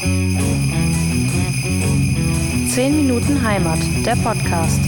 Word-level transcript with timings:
10 0.00 0.46
Minuten 2.94 3.42
Heimat, 3.42 3.80
der 4.06 4.14
Podcast. 4.22 4.80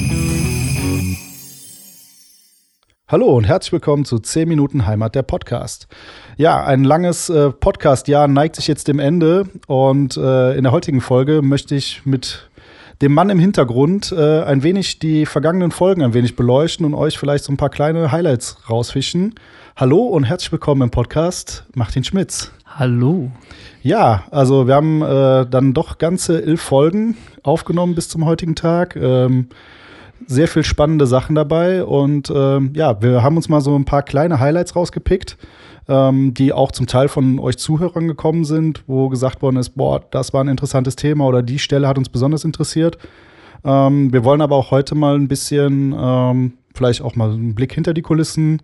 Hallo 3.08 3.36
und 3.36 3.42
herzlich 3.42 3.72
willkommen 3.72 4.04
zu 4.04 4.20
10 4.20 4.48
Minuten 4.48 4.86
Heimat, 4.86 5.16
der 5.16 5.22
Podcast. 5.22 5.88
Ja, 6.36 6.64
ein 6.64 6.84
langes 6.84 7.28
äh, 7.28 7.50
Podcast-Jahr 7.50 8.28
neigt 8.28 8.54
sich 8.54 8.68
jetzt 8.68 8.86
dem 8.86 9.00
Ende 9.00 9.48
und 9.66 10.16
äh, 10.16 10.56
in 10.56 10.62
der 10.62 10.70
heutigen 10.70 11.00
Folge 11.00 11.42
möchte 11.42 11.74
ich 11.74 12.06
mit 12.06 12.48
dem 13.02 13.12
Mann 13.12 13.30
im 13.30 13.40
Hintergrund 13.40 14.12
äh, 14.12 14.42
ein 14.44 14.62
wenig 14.62 15.00
die 15.00 15.26
vergangenen 15.26 15.72
Folgen 15.72 16.04
ein 16.04 16.14
wenig 16.14 16.36
beleuchten 16.36 16.86
und 16.86 16.94
euch 16.94 17.18
vielleicht 17.18 17.42
so 17.42 17.52
ein 17.52 17.56
paar 17.56 17.70
kleine 17.70 18.12
Highlights 18.12 18.58
rausfischen. 18.70 19.34
Hallo 19.76 20.02
und 20.02 20.24
herzlich 20.24 20.52
willkommen 20.52 20.82
im 20.82 20.90
Podcast 20.90 21.64
Martin 21.74 22.04
Schmitz. 22.04 22.52
Hallo. 22.66 23.30
Ja, 23.82 24.24
also 24.30 24.66
wir 24.66 24.74
haben 24.74 25.00
äh, 25.00 25.46
dann 25.46 25.72
doch 25.72 25.96
ganze 25.98 26.42
elf 26.44 26.60
Folgen 26.60 27.16
aufgenommen 27.42 27.94
bis 27.94 28.08
zum 28.08 28.26
heutigen 28.26 28.54
Tag. 28.54 28.96
Ähm, 28.96 29.48
sehr 30.26 30.48
viel 30.48 30.64
spannende 30.64 31.06
Sachen 31.06 31.34
dabei 31.34 31.84
und 31.84 32.30
ähm, 32.34 32.72
ja, 32.74 33.00
wir 33.00 33.22
haben 33.22 33.36
uns 33.36 33.48
mal 33.48 33.62
so 33.62 33.74
ein 33.74 33.86
paar 33.86 34.02
kleine 34.02 34.38
Highlights 34.38 34.76
rausgepickt, 34.76 35.38
ähm, 35.88 36.34
die 36.34 36.52
auch 36.52 36.72
zum 36.72 36.86
Teil 36.86 37.08
von 37.08 37.38
euch 37.38 37.56
Zuhörern 37.56 38.06
gekommen 38.06 38.44
sind, 38.44 38.82
wo 38.86 39.08
gesagt 39.08 39.40
worden 39.40 39.56
ist, 39.56 39.70
boah, 39.70 40.00
das 40.10 40.34
war 40.34 40.44
ein 40.44 40.48
interessantes 40.48 40.96
Thema 40.96 41.24
oder 41.26 41.42
die 41.42 41.58
Stelle 41.58 41.88
hat 41.88 41.96
uns 41.96 42.10
besonders 42.10 42.44
interessiert. 42.44 42.98
Ähm, 43.64 44.12
wir 44.12 44.24
wollen 44.24 44.42
aber 44.42 44.56
auch 44.56 44.70
heute 44.72 44.94
mal 44.94 45.14
ein 45.14 45.28
bisschen, 45.28 45.94
ähm, 45.98 46.52
vielleicht 46.74 47.00
auch 47.00 47.16
mal 47.16 47.30
einen 47.30 47.54
Blick 47.54 47.72
hinter 47.72 47.94
die 47.94 48.02
Kulissen 48.02 48.60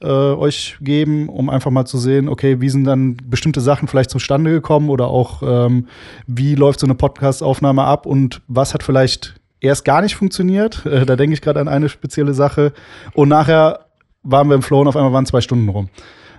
äh, 0.00 0.06
euch 0.06 0.76
geben, 0.80 1.28
um 1.28 1.50
einfach 1.50 1.70
mal 1.70 1.84
zu 1.84 1.98
sehen, 1.98 2.28
okay, 2.28 2.60
wie 2.60 2.68
sind 2.68 2.84
dann 2.84 3.16
bestimmte 3.24 3.60
Sachen 3.60 3.88
vielleicht 3.88 4.10
zustande 4.10 4.50
gekommen 4.50 4.90
oder 4.90 5.08
auch 5.08 5.42
ähm, 5.44 5.88
wie 6.26 6.54
läuft 6.54 6.80
so 6.80 6.86
eine 6.86 6.94
Podcast-Aufnahme 6.94 7.84
ab 7.84 8.06
und 8.06 8.42
was 8.48 8.74
hat 8.74 8.82
vielleicht 8.82 9.34
erst 9.60 9.84
gar 9.84 10.02
nicht 10.02 10.16
funktioniert. 10.16 10.84
Äh, 10.92 11.06
da 11.06 11.16
denke 11.16 11.32
ich 11.34 11.40
gerade 11.40 11.60
an 11.60 11.68
eine 11.68 11.88
spezielle 11.88 12.34
Sache. 12.34 12.72
Und 13.14 13.28
nachher 13.28 13.86
waren 14.22 14.48
wir 14.48 14.54
im 14.54 14.62
Flow 14.62 14.80
und 14.80 14.88
auf 14.88 14.96
einmal 14.96 15.12
waren 15.12 15.26
zwei 15.26 15.40
Stunden 15.40 15.68
rum. 15.68 15.88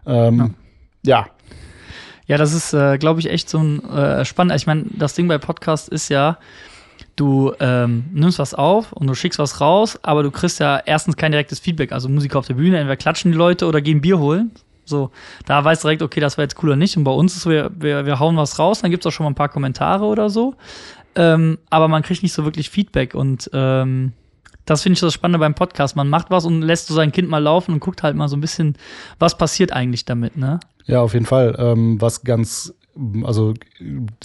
Ähm, 0.05 0.53
ja. 1.03 1.19
ja. 1.19 1.27
Ja, 2.25 2.37
das 2.37 2.53
ist, 2.53 2.73
äh, 2.73 2.97
glaube 2.97 3.19
ich, 3.19 3.29
echt 3.29 3.49
so 3.49 3.59
ein 3.59 3.83
äh, 3.89 4.23
spannend. 4.25 4.55
Ich 4.55 4.67
meine, 4.67 4.85
das 4.97 5.13
Ding 5.13 5.27
bei 5.27 5.37
Podcast 5.37 5.89
ist 5.89 6.09
ja, 6.09 6.37
du 7.15 7.53
ähm, 7.59 8.05
nimmst 8.11 8.39
was 8.39 8.53
auf 8.53 8.91
und 8.91 9.07
du 9.07 9.13
schickst 9.13 9.39
was 9.39 9.61
raus, 9.61 9.99
aber 10.01 10.23
du 10.23 10.31
kriegst 10.31 10.59
ja 10.59 10.81
erstens 10.85 11.15
kein 11.15 11.31
direktes 11.31 11.59
Feedback. 11.59 11.91
Also 11.91 12.09
Musiker 12.09 12.39
auf 12.39 12.47
der 12.47 12.55
Bühne, 12.55 12.77
entweder 12.77 12.97
klatschen 12.97 13.31
die 13.31 13.37
Leute 13.37 13.67
oder 13.67 13.81
gehen 13.81 14.01
Bier 14.01 14.19
holen. 14.19 14.51
So, 14.85 15.11
da 15.45 15.63
weißt 15.63 15.83
du 15.83 15.87
direkt, 15.87 16.01
okay, 16.01 16.19
das 16.19 16.37
war 16.37 16.43
jetzt 16.43 16.61
cool 16.61 16.69
oder 16.69 16.75
nicht. 16.75 16.97
Und 16.97 17.03
bei 17.03 17.11
uns 17.11 17.35
ist 17.35 17.45
wir, 17.45 17.71
wir, 17.75 18.05
wir 18.05 18.19
hauen 18.19 18.35
was 18.35 18.59
raus, 18.59 18.81
dann 18.81 18.91
gibt 18.91 19.05
es 19.05 19.07
auch 19.07 19.15
schon 19.15 19.23
mal 19.23 19.31
ein 19.31 19.35
paar 19.35 19.49
Kommentare 19.49 20.05
oder 20.05 20.29
so. 20.29 20.55
Ähm, 21.15 21.59
aber 21.69 21.87
man 21.87 22.01
kriegt 22.01 22.23
nicht 22.23 22.33
so 22.33 22.43
wirklich 22.43 22.69
Feedback 22.69 23.13
und 23.13 23.49
ähm, 23.53 24.13
das 24.65 24.81
finde 24.81 24.93
ich 24.93 25.01
das 25.01 25.13
Spannende 25.13 25.39
beim 25.39 25.53
Podcast. 25.53 25.95
Man 25.95 26.09
macht 26.09 26.31
was 26.31 26.45
und 26.45 26.61
lässt 26.61 26.87
so 26.87 26.93
sein 26.93 27.11
Kind 27.11 27.29
mal 27.29 27.39
laufen 27.39 27.73
und 27.73 27.79
guckt 27.79 28.01
halt 28.01 28.15
mal 28.15 28.27
so 28.27 28.37
ein 28.37 28.41
bisschen, 28.41 28.77
was 29.19 29.37
passiert 29.37 29.73
eigentlich 29.73 30.05
damit, 30.05 30.37
ne? 30.37 30.59
Ja, 30.85 31.01
auf 31.01 31.13
jeden 31.13 31.25
Fall. 31.25 31.55
Ähm, 31.59 32.01
was 32.01 32.23
ganz, 32.23 32.73
also 33.23 33.53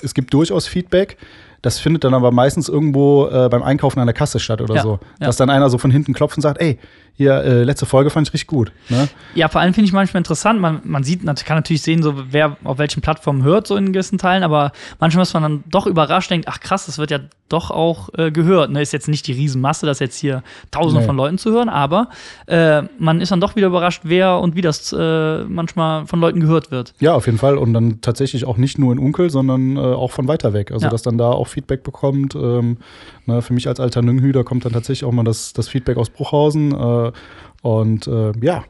es 0.02 0.14
gibt 0.14 0.32
durchaus 0.32 0.66
Feedback. 0.66 1.18
Das 1.62 1.78
findet 1.80 2.04
dann 2.04 2.14
aber 2.14 2.30
meistens 2.30 2.68
irgendwo 2.68 3.26
äh, 3.26 3.48
beim 3.48 3.62
Einkaufen 3.62 3.98
an 4.00 4.06
der 4.06 4.14
Kasse 4.14 4.38
statt 4.38 4.60
oder 4.60 4.76
Ja, 4.76 4.82
so. 4.82 5.00
ja. 5.20 5.26
Dass 5.26 5.36
dann 5.36 5.50
einer 5.50 5.70
so 5.70 5.78
von 5.78 5.90
hinten 5.90 6.12
klopft 6.14 6.36
und 6.36 6.42
sagt, 6.42 6.60
ey, 6.60 6.78
hier, 7.14 7.34
äh, 7.42 7.64
letzte 7.64 7.84
Folge 7.84 8.10
fand 8.10 8.28
ich 8.28 8.32
richtig 8.32 8.46
gut. 8.46 8.70
Ne? 8.90 9.08
Ja, 9.34 9.48
vor 9.48 9.60
allem 9.60 9.74
finde 9.74 9.86
ich 9.86 9.92
manchmal 9.92 10.20
interessant. 10.20 10.60
Man, 10.60 10.80
man 10.84 11.02
sieht, 11.02 11.24
man 11.24 11.34
kann 11.34 11.56
natürlich 11.56 11.82
sehen, 11.82 12.00
so 12.00 12.14
wer 12.30 12.56
auf 12.62 12.78
welchen 12.78 13.00
Plattformen 13.02 13.42
hört, 13.42 13.66
so 13.66 13.74
in 13.74 13.92
gewissen 13.92 14.18
Teilen, 14.18 14.44
aber 14.44 14.70
manchmal 15.00 15.24
ist 15.24 15.34
man 15.34 15.42
dann 15.42 15.64
doch 15.68 15.88
überrascht, 15.88 16.30
denkt, 16.30 16.46
ach 16.48 16.60
krass, 16.60 16.86
das 16.86 16.96
wird 16.98 17.10
ja 17.10 17.18
doch 17.48 17.72
auch 17.72 18.10
äh, 18.16 18.30
gehört. 18.30 18.70
Ne, 18.70 18.82
ist 18.82 18.92
jetzt 18.92 19.08
nicht 19.08 19.26
die 19.26 19.32
Riesenmasse, 19.32 19.84
dass 19.84 19.98
jetzt 19.98 20.16
hier 20.16 20.44
tausende 20.70 21.00
Nee. 21.00 21.06
von 21.08 21.16
Leuten 21.16 21.38
zuhören, 21.38 21.68
aber 21.68 22.08
äh, 22.46 22.82
man 23.00 23.20
ist 23.20 23.32
dann 23.32 23.40
doch 23.40 23.56
wieder 23.56 23.66
überrascht, 23.66 24.02
wer 24.04 24.38
und 24.38 24.54
wie 24.54 24.60
das 24.60 24.92
äh, 24.96 25.42
manchmal 25.44 26.06
von 26.06 26.20
Leuten 26.20 26.38
gehört 26.38 26.70
wird. 26.70 26.94
Ja, 27.00 27.14
auf 27.14 27.26
jeden 27.26 27.38
Fall. 27.38 27.58
Und 27.58 27.72
dann 27.72 28.00
tatsächlich 28.00 28.44
auch 28.44 28.58
nicht 28.58 28.78
nur 28.78 28.92
in 28.92 29.00
Unkel, 29.00 29.28
sondern 29.30 29.76
äh, 29.76 29.80
auch 29.80 30.12
von 30.12 30.28
weiter 30.28 30.52
weg. 30.52 30.70
Also, 30.70 30.84
Ja. 30.84 30.90
dass 30.90 31.02
dann 31.02 31.18
da 31.18 31.30
auch 31.30 31.47
Feedback 31.48 31.82
bekommt. 31.82 32.34
Ähm, 32.34 32.78
ne, 33.26 33.42
für 33.42 33.52
mich 33.52 33.66
als 33.68 33.80
alter 33.80 34.02
Nünghüder 34.02 34.44
kommt 34.44 34.64
dann 34.64 34.72
tatsächlich 34.72 35.04
auch 35.04 35.12
mal 35.12 35.24
das, 35.24 35.52
das 35.52 35.68
Feedback 35.68 35.96
aus 35.96 36.10
Bruchhausen. 36.10 36.72
Äh, 36.72 37.12
und 37.62 38.06
äh, 38.06 38.32
ja. 38.40 38.64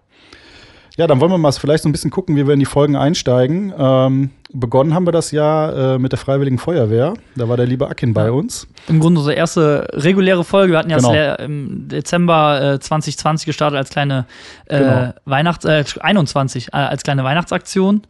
Ja, 0.96 1.06
dann 1.06 1.20
wollen 1.20 1.30
wir 1.30 1.38
mal 1.38 1.52
vielleicht 1.52 1.84
so 1.84 1.88
ein 1.88 1.92
bisschen 1.92 2.10
gucken, 2.10 2.34
wie 2.34 2.44
wir 2.44 2.54
in 2.54 2.58
die 2.58 2.66
Folgen 2.66 2.96
einsteigen. 2.96 3.72
Ähm, 3.78 4.30
begonnen 4.52 4.94
haben 4.94 5.06
wir 5.06 5.12
das 5.12 5.30
Jahr 5.30 5.94
äh, 5.94 5.98
mit 6.00 6.10
der 6.10 6.18
Freiwilligen 6.18 6.58
Feuerwehr. 6.58 7.14
Da 7.36 7.48
war 7.48 7.56
der 7.56 7.66
liebe 7.66 7.88
Akin 7.88 8.14
bei 8.14 8.32
uns. 8.32 8.66
Im 8.88 8.98
Grunde 8.98 9.20
unsere 9.20 9.36
erste 9.36 9.86
reguläre 9.92 10.42
Folge. 10.42 10.72
Wir 10.72 10.78
hatten 10.80 10.90
ja 10.90 10.96
Genau. 10.96 11.34
im 11.44 11.86
Dezember 11.86 12.74
äh, 12.74 12.80
2020 12.80 13.46
gestartet 13.46 13.78
als 13.78 13.90
kleine 13.90 14.26
äh, 14.66 14.78
Genau. 14.78 15.14
Weihnachts 15.24 15.64
äh, 15.66 15.84
21 16.00 16.68
äh, 16.72 16.76
als 16.76 17.04
kleine 17.04 17.22
Weihnachtsaktion 17.22 18.02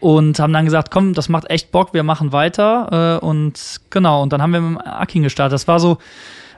und 0.00 0.38
haben 0.38 0.52
dann 0.52 0.64
gesagt, 0.64 0.90
komm, 0.90 1.14
das 1.14 1.28
macht 1.28 1.50
echt 1.50 1.72
Bock, 1.72 1.94
wir 1.94 2.02
machen 2.02 2.32
weiter 2.32 3.18
äh, 3.22 3.24
und 3.24 3.80
genau 3.90 4.22
und 4.22 4.32
dann 4.32 4.42
haben 4.42 4.52
wir 4.52 4.60
mit 4.60 4.78
dem 4.78 4.86
Akin 4.86 5.22
gestartet. 5.22 5.54
Das 5.54 5.68
war 5.68 5.80
so 5.80 5.98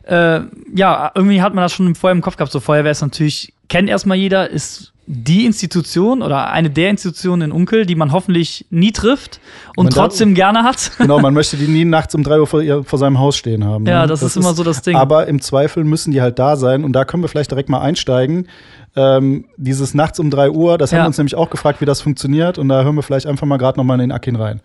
äh, 0.05 0.41
ja, 0.75 1.13
irgendwie 1.15 1.43
hat 1.43 1.55
man 1.55 1.63
das 1.63 1.73
schon 1.73 1.95
vorher 1.95 2.15
im 2.15 2.23
Kopf 2.23 2.37
gehabt. 2.37 2.53
So 2.53 2.61
Feuerwehr 2.61 2.91
ist 2.91 3.03
natürlich, 3.03 3.53
kennt 3.69 3.89
erstmal 3.89 4.17
jeder, 4.17 4.51
ist 4.51 4.93
die 5.07 5.45
Institution 5.45 6.23
oder 6.23 6.51
eine 6.53 6.71
der 6.71 6.91
Institutionen 6.91 7.51
in 7.51 7.53
Unkel, 7.53 7.85
die 7.85 7.97
man 7.97 8.13
hoffentlich 8.13 8.65
nie 8.71 8.93
trifft 8.93 9.41
und 9.75 9.87
Man 9.87 9.93
trotzdem 9.93 10.35
gerne 10.35 10.63
hat. 10.63 10.93
Genau, 10.99 11.19
man 11.19 11.35
möchte 11.35 11.57
die 11.57 11.67
nie 11.67 11.85
nachts 11.85 12.15
um 12.15 12.23
drei 12.23 12.39
Uhr 12.39 12.47
vor, 12.47 12.63
vor 12.85 12.99
seinem 12.99 13.19
Haus 13.19 13.37
stehen 13.37 13.65
haben. 13.65 13.87
Ja, 13.87 14.03
ne? 14.03 14.07
das 14.07 14.23
ist 14.23 14.37
immer 14.37 14.55
so 14.55 14.63
das 14.63 14.83
Ding. 14.83 14.95
Aber 14.95 15.27
im 15.27 15.41
Zweifel 15.41 15.83
müssen 15.83 16.13
die 16.13 16.21
halt 16.21 16.39
da 16.39 16.55
sein. 16.55 16.85
Und 16.85 16.93
da 16.93 17.05
können 17.05 17.25
wir 17.25 17.29
vielleicht 17.29 17.51
direkt 17.51 17.69
mal 17.69 17.81
einsteigen. 17.81 18.47
Ähm, 18.97 19.45
dieses 19.57 19.95
nachts 19.95 20.19
um 20.19 20.31
drei 20.31 20.51
Uhr, 20.51 20.77
das 20.79 20.91
haben 20.93 20.99
Ja. 20.99 21.05
wir 21.05 21.09
uns 21.09 21.19
nämlich 21.19 21.35
auch 21.37 21.51
gefragt, 21.51 21.81
wie 21.81 21.85
das 21.85 22.01
funktioniert. 22.01 22.59
Und 22.59 22.69
da 22.69 22.83
hören 22.83 22.95
wir 22.97 23.03
vielleicht 23.03 23.27
einfach 23.27 23.47
mal 23.47 23.57
gerade 23.57 23.79
noch 23.79 23.85
mal 23.85 23.95
in 23.95 24.01
den 24.01 24.13
Akin 24.13 24.37
rein. 24.37 24.61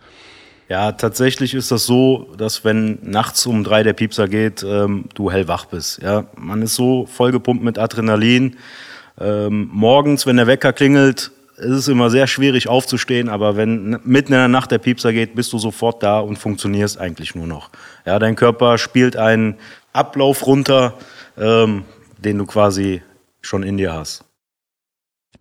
Ja, 0.68 0.90
tatsächlich 0.92 1.54
ist 1.54 1.70
das 1.70 1.86
so, 1.86 2.26
dass 2.36 2.64
wenn 2.64 2.98
nachts 3.02 3.46
um 3.46 3.62
drei 3.62 3.84
der 3.84 3.92
Piepser 3.92 4.26
geht, 4.26 4.64
ähm, 4.68 5.04
du 5.14 5.30
hellwach 5.30 5.66
bist. 5.66 6.02
Ja, 6.02 6.24
man 6.36 6.60
ist 6.62 6.74
so 6.74 7.06
vollgepumpt 7.06 7.62
mit 7.62 7.78
Adrenalin. 7.78 8.56
Ähm, 9.20 9.70
morgens, 9.72 10.26
wenn 10.26 10.36
der 10.36 10.48
Wecker 10.48 10.72
klingelt, 10.72 11.30
ist 11.56 11.70
es 11.70 11.88
immer 11.88 12.10
sehr 12.10 12.26
schwierig 12.26 12.68
aufzustehen, 12.68 13.28
aber 13.30 13.56
wenn 13.56 13.98
mitten 14.04 14.32
in 14.32 14.38
der 14.40 14.48
Nacht 14.48 14.70
der 14.72 14.78
Piepser 14.78 15.12
geht, 15.12 15.34
bist 15.36 15.52
du 15.52 15.58
sofort 15.58 16.02
da 16.02 16.18
und 16.18 16.36
funktionierst 16.36 16.98
eigentlich 16.98 17.34
nur 17.34 17.46
noch. 17.46 17.70
Ja, 18.04 18.18
dein 18.18 18.34
Körper 18.36 18.76
spielt 18.76 19.16
einen 19.16 19.54
Ablauf 19.94 20.46
runter, 20.46 20.94
ähm, 21.38 21.84
den 22.18 22.36
du 22.38 22.44
quasi 22.44 23.00
schon 23.46 23.62
in 23.62 23.76
dir 23.76 23.92
hast. 23.92 24.24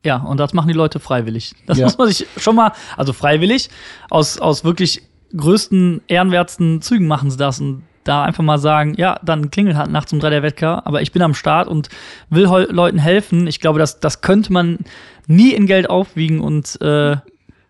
Ja, 0.04 0.18
und 0.18 0.38
das 0.40 0.54
machen 0.54 0.68
die 0.68 0.74
Leute 0.74 1.00
freiwillig. 1.00 1.54
Das 1.66 1.78
Ja. 1.78 1.86
muss 1.86 1.98
man 1.98 2.08
sich 2.08 2.28
schon 2.38 2.56
mal, 2.56 2.72
also 2.96 3.12
freiwillig, 3.14 3.70
aus, 4.10 4.38
aus 4.38 4.64
wirklich 4.64 5.02
größten, 5.36 6.02
ehrenwertsten 6.08 6.82
Zügen 6.82 7.08
machen 7.08 7.32
sie 7.32 7.38
das 7.38 7.60
und 7.60 7.84
da 8.04 8.24
einfach 8.24 8.44
mal 8.44 8.60
sagen, 8.60 8.94
ja, 8.98 9.20
dann 9.24 9.50
klingelt 9.50 9.76
halt 9.78 9.90
nachts 9.90 10.14
um 10.14 10.20
drei 10.20 10.30
der 10.30 10.44
Wecker, 10.44 10.86
aber 10.86 11.02
ich 11.02 11.12
bin 11.12 11.24
am 11.24 11.34
Start 11.34 11.68
und 11.68 11.90
will 12.30 12.44
Leuten 12.70 13.00
helfen. 13.00 13.48
Ich 13.48 13.60
glaube, 13.60 13.80
das, 13.80 14.00
das 14.00 14.22
könnte 14.22 14.54
man 14.54 14.78
nie 15.26 15.54
in 15.54 15.66
Geld 15.66 15.90
aufwiegen 15.90 16.40
und 16.40 16.80
äh, 16.82 17.18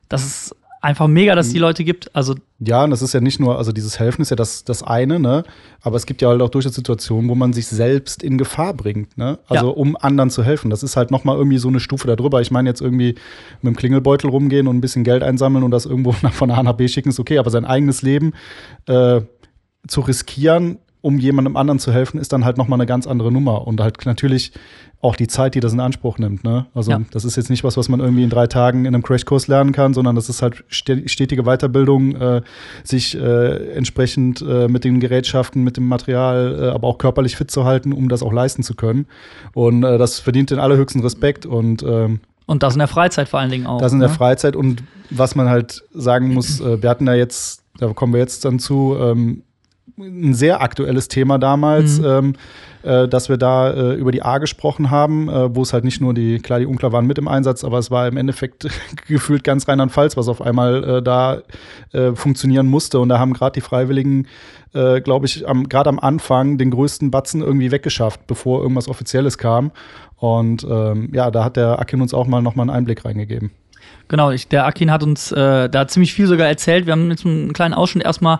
das 0.09 0.25
ist 0.25 0.55
einfach 0.85 1.07
mega, 1.07 1.35
dass 1.35 1.47
es 1.47 1.53
die 1.53 1.59
Leute 1.59 1.83
gibt. 1.83 2.15
Also 2.15 2.35
Ja, 2.59 2.83
und 2.83 2.91
das 2.91 3.01
ist 3.01 3.13
ja 3.13 3.19
nicht 3.19 3.39
nur, 3.39 3.57
also 3.57 3.71
dieses 3.71 3.99
Helfen 3.99 4.21
ist 4.21 4.29
ja 4.29 4.35
das, 4.35 4.63
das 4.63 4.83
eine, 4.83 5.19
ne? 5.19 5.43
Aber 5.81 5.97
es 5.97 6.05
gibt 6.05 6.21
ja 6.21 6.29
halt 6.29 6.41
auch 6.41 6.49
durchaus 6.49 6.75
Situationen, 6.75 7.29
wo 7.29 7.35
man 7.35 7.51
sich 7.53 7.67
selbst 7.67 8.23
in 8.23 8.37
Gefahr 8.37 8.73
bringt, 8.73 9.17
ne? 9.17 9.39
Also 9.49 9.65
Ja. 9.67 9.71
um 9.71 9.97
anderen 9.97 10.29
zu 10.29 10.43
helfen. 10.43 10.69
Das 10.69 10.83
ist 10.83 10.95
halt 10.95 11.11
noch 11.11 11.23
mal 11.23 11.35
irgendwie 11.35 11.57
so 11.57 11.67
eine 11.67 11.79
Stufe 11.79 12.07
darüber. 12.07 12.39
Ich 12.41 12.51
meine 12.51 12.69
jetzt 12.69 12.81
irgendwie 12.81 13.15
mit 13.61 13.73
dem 13.73 13.75
Klingelbeutel 13.75 14.29
rumgehen 14.29 14.67
und 14.67 14.77
ein 14.77 14.81
bisschen 14.81 15.03
Geld 15.03 15.23
einsammeln 15.23 15.63
und 15.63 15.71
das 15.71 15.85
irgendwo 15.85 16.15
nach- 16.21 16.33
von 16.45 16.51
A 16.51 16.63
nach 16.63 16.73
B 16.73 16.87
schicken, 16.87 17.09
ist 17.09 17.19
okay. 17.19 17.39
Aber 17.39 17.49
sein 17.49 17.65
eigenes 17.65 18.01
Leben 18.01 18.33
äh, 18.87 19.21
zu 19.87 20.01
riskieren, 20.01 20.77
um 21.05 21.19
jemandem 21.19 21.55
anderen 21.55 21.77
zu 21.77 21.91
helfen, 21.93 22.19
ist 22.19 22.33
dann 22.33 22.45
halt 22.45 22.57
noch 22.57 22.67
mal 22.67 22.77
eine 22.77 22.87
ganz 22.87 23.05
andere 23.05 23.31
Nummer. 23.31 23.67
Und 23.67 23.79
halt 23.79 24.03
natürlich 24.07 24.51
auch 25.01 25.15
die 25.15 25.27
Zeit, 25.27 25.53
die 25.53 25.59
das 25.59 25.71
in 25.71 25.79
Anspruch 25.79 26.17
nimmt. 26.17 26.43
Ne? 26.43 26.65
Also 26.73 26.89
Ja. 26.89 27.01
das 27.11 27.25
ist 27.25 27.35
jetzt 27.35 27.51
nicht 27.51 27.63
was, 27.63 27.77
was 27.77 27.89
man 27.89 27.99
irgendwie 27.99 28.23
in 28.23 28.31
drei 28.31 28.47
Tagen 28.47 28.85
in 28.85 28.95
einem 28.95 29.03
Crashkurs 29.03 29.47
lernen 29.47 29.71
kann, 29.71 29.93
sondern 29.93 30.15
das 30.15 30.29
ist 30.29 30.41
halt 30.41 30.63
ste- 30.67 31.07
stetige 31.07 31.43
Weiterbildung, 31.43 32.15
äh, 32.15 32.41
sich 32.83 33.15
äh, 33.15 33.73
entsprechend 33.75 34.41
äh, 34.41 34.67
mit 34.67 34.83
den 34.83 34.99
Gerätschaften, 34.99 35.63
mit 35.63 35.77
dem 35.77 35.87
Material, 35.87 36.57
äh, 36.59 36.67
aber 36.69 36.87
auch 36.87 36.97
körperlich 36.97 37.35
fit 37.35 37.51
zu 37.51 37.65
halten, 37.65 37.93
um 37.93 38.09
das 38.09 38.23
auch 38.23 38.33
leisten 38.33 38.63
zu 38.63 38.73
können. 38.73 39.05
Und 39.53 39.83
äh, 39.83 39.99
das 39.99 40.19
verdient 40.19 40.49
den 40.49 40.57
allerhöchsten 40.57 41.01
Respekt 41.01 41.45
und 41.45 41.83
ähm, 41.83 42.19
Und 42.47 42.63
das 42.63 42.73
in 42.73 42.79
der 42.79 42.87
Freizeit 42.87 43.29
vor 43.29 43.39
allen 43.39 43.51
Dingen 43.51 43.67
auch. 43.67 43.79
das 43.79 43.93
in 43.93 43.99
der 43.99 44.09
ne? 44.09 44.15
Freizeit 44.15 44.55
und 44.55 44.81
was 45.11 45.35
man 45.35 45.49
halt 45.49 45.83
sagen 45.93 46.33
muss, 46.33 46.59
äh, 46.61 46.81
wir 46.81 46.89
hatten 46.89 47.05
da 47.05 47.13
jetzt, 47.13 47.61
da 47.77 47.93
kommen 47.93 48.11
wir 48.13 48.19
jetzt 48.21 48.43
dann 48.43 48.57
zu, 48.57 48.95
ähm, 48.99 49.43
ein 49.97 50.33
sehr 50.33 50.61
aktuelles 50.61 51.07
Thema 51.07 51.37
damals, 51.37 51.99
Mhm. 51.99 52.05
ähm, 52.05 52.33
äh, 52.83 53.07
dass 53.07 53.29
wir 53.29 53.37
da 53.37 53.71
äh, 53.71 53.93
über 53.93 54.11
die 54.11 54.23
A 54.23 54.39
gesprochen 54.39 54.91
haben, 54.91 55.29
äh, 55.29 55.55
wo 55.55 55.61
es 55.61 55.71
halt 55.73 55.83
nicht 55.85 56.01
nur 56.01 56.13
die, 56.13 56.39
klar, 56.39 56.59
die 56.59 56.65
Unklar 56.65 56.91
waren 56.91 57.07
mit 57.07 57.17
im 57.17 57.27
Einsatz, 57.27 57.63
aber 57.63 57.77
es 57.79 57.91
war 57.91 58.07
im 58.07 58.17
Endeffekt 58.17 58.67
gefühlt 59.07 59.43
ganz 59.43 59.67
Rheinland-Pfalz, 59.67 60.17
was 60.17 60.27
auf 60.27 60.41
einmal 60.41 60.83
äh, 60.83 61.01
da 61.01 61.41
äh, 61.93 62.11
funktionieren 62.13 62.67
musste. 62.67 62.99
Und 62.99 63.09
da 63.09 63.19
haben 63.19 63.33
gerade 63.33 63.53
die 63.53 63.61
Freiwilligen, 63.61 64.27
äh, 64.73 64.99
glaube 65.01 65.25
ich, 65.27 65.45
gerade 65.69 65.89
am 65.89 65.99
Anfang 65.99 66.57
den 66.57 66.71
größten 66.71 67.09
Batzen 67.09 67.41
irgendwie 67.41 67.71
weggeschafft, 67.71 68.27
bevor 68.27 68.61
irgendwas 68.61 68.89
Offizielles 68.89 69.37
kam. 69.37 69.71
Und 70.17 70.65
ähm, 70.69 71.09
ja, 71.13 71.31
da 71.31 71.43
hat 71.43 71.55
der 71.57 71.79
Akin 71.79 72.01
uns 72.01 72.13
auch 72.13 72.27
mal 72.27 72.41
nochmal 72.41 72.65
einen 72.69 72.75
Einblick 72.77 73.05
reingegeben. 73.05 73.51
Genau, 74.07 74.29
ich, 74.31 74.47
der 74.47 74.65
Akin 74.65 74.91
hat 74.91 75.03
uns 75.03 75.31
äh, 75.31 75.69
da 75.69 75.87
ziemlich 75.87 76.13
viel 76.13 76.27
sogar 76.27 76.47
erzählt. 76.47 76.85
Wir 76.85 76.93
haben 76.93 77.09
jetzt 77.09 77.25
einen 77.25 77.53
kleinen 77.53 77.73
Ausschnitt 77.73 78.05
erstmal, 78.05 78.39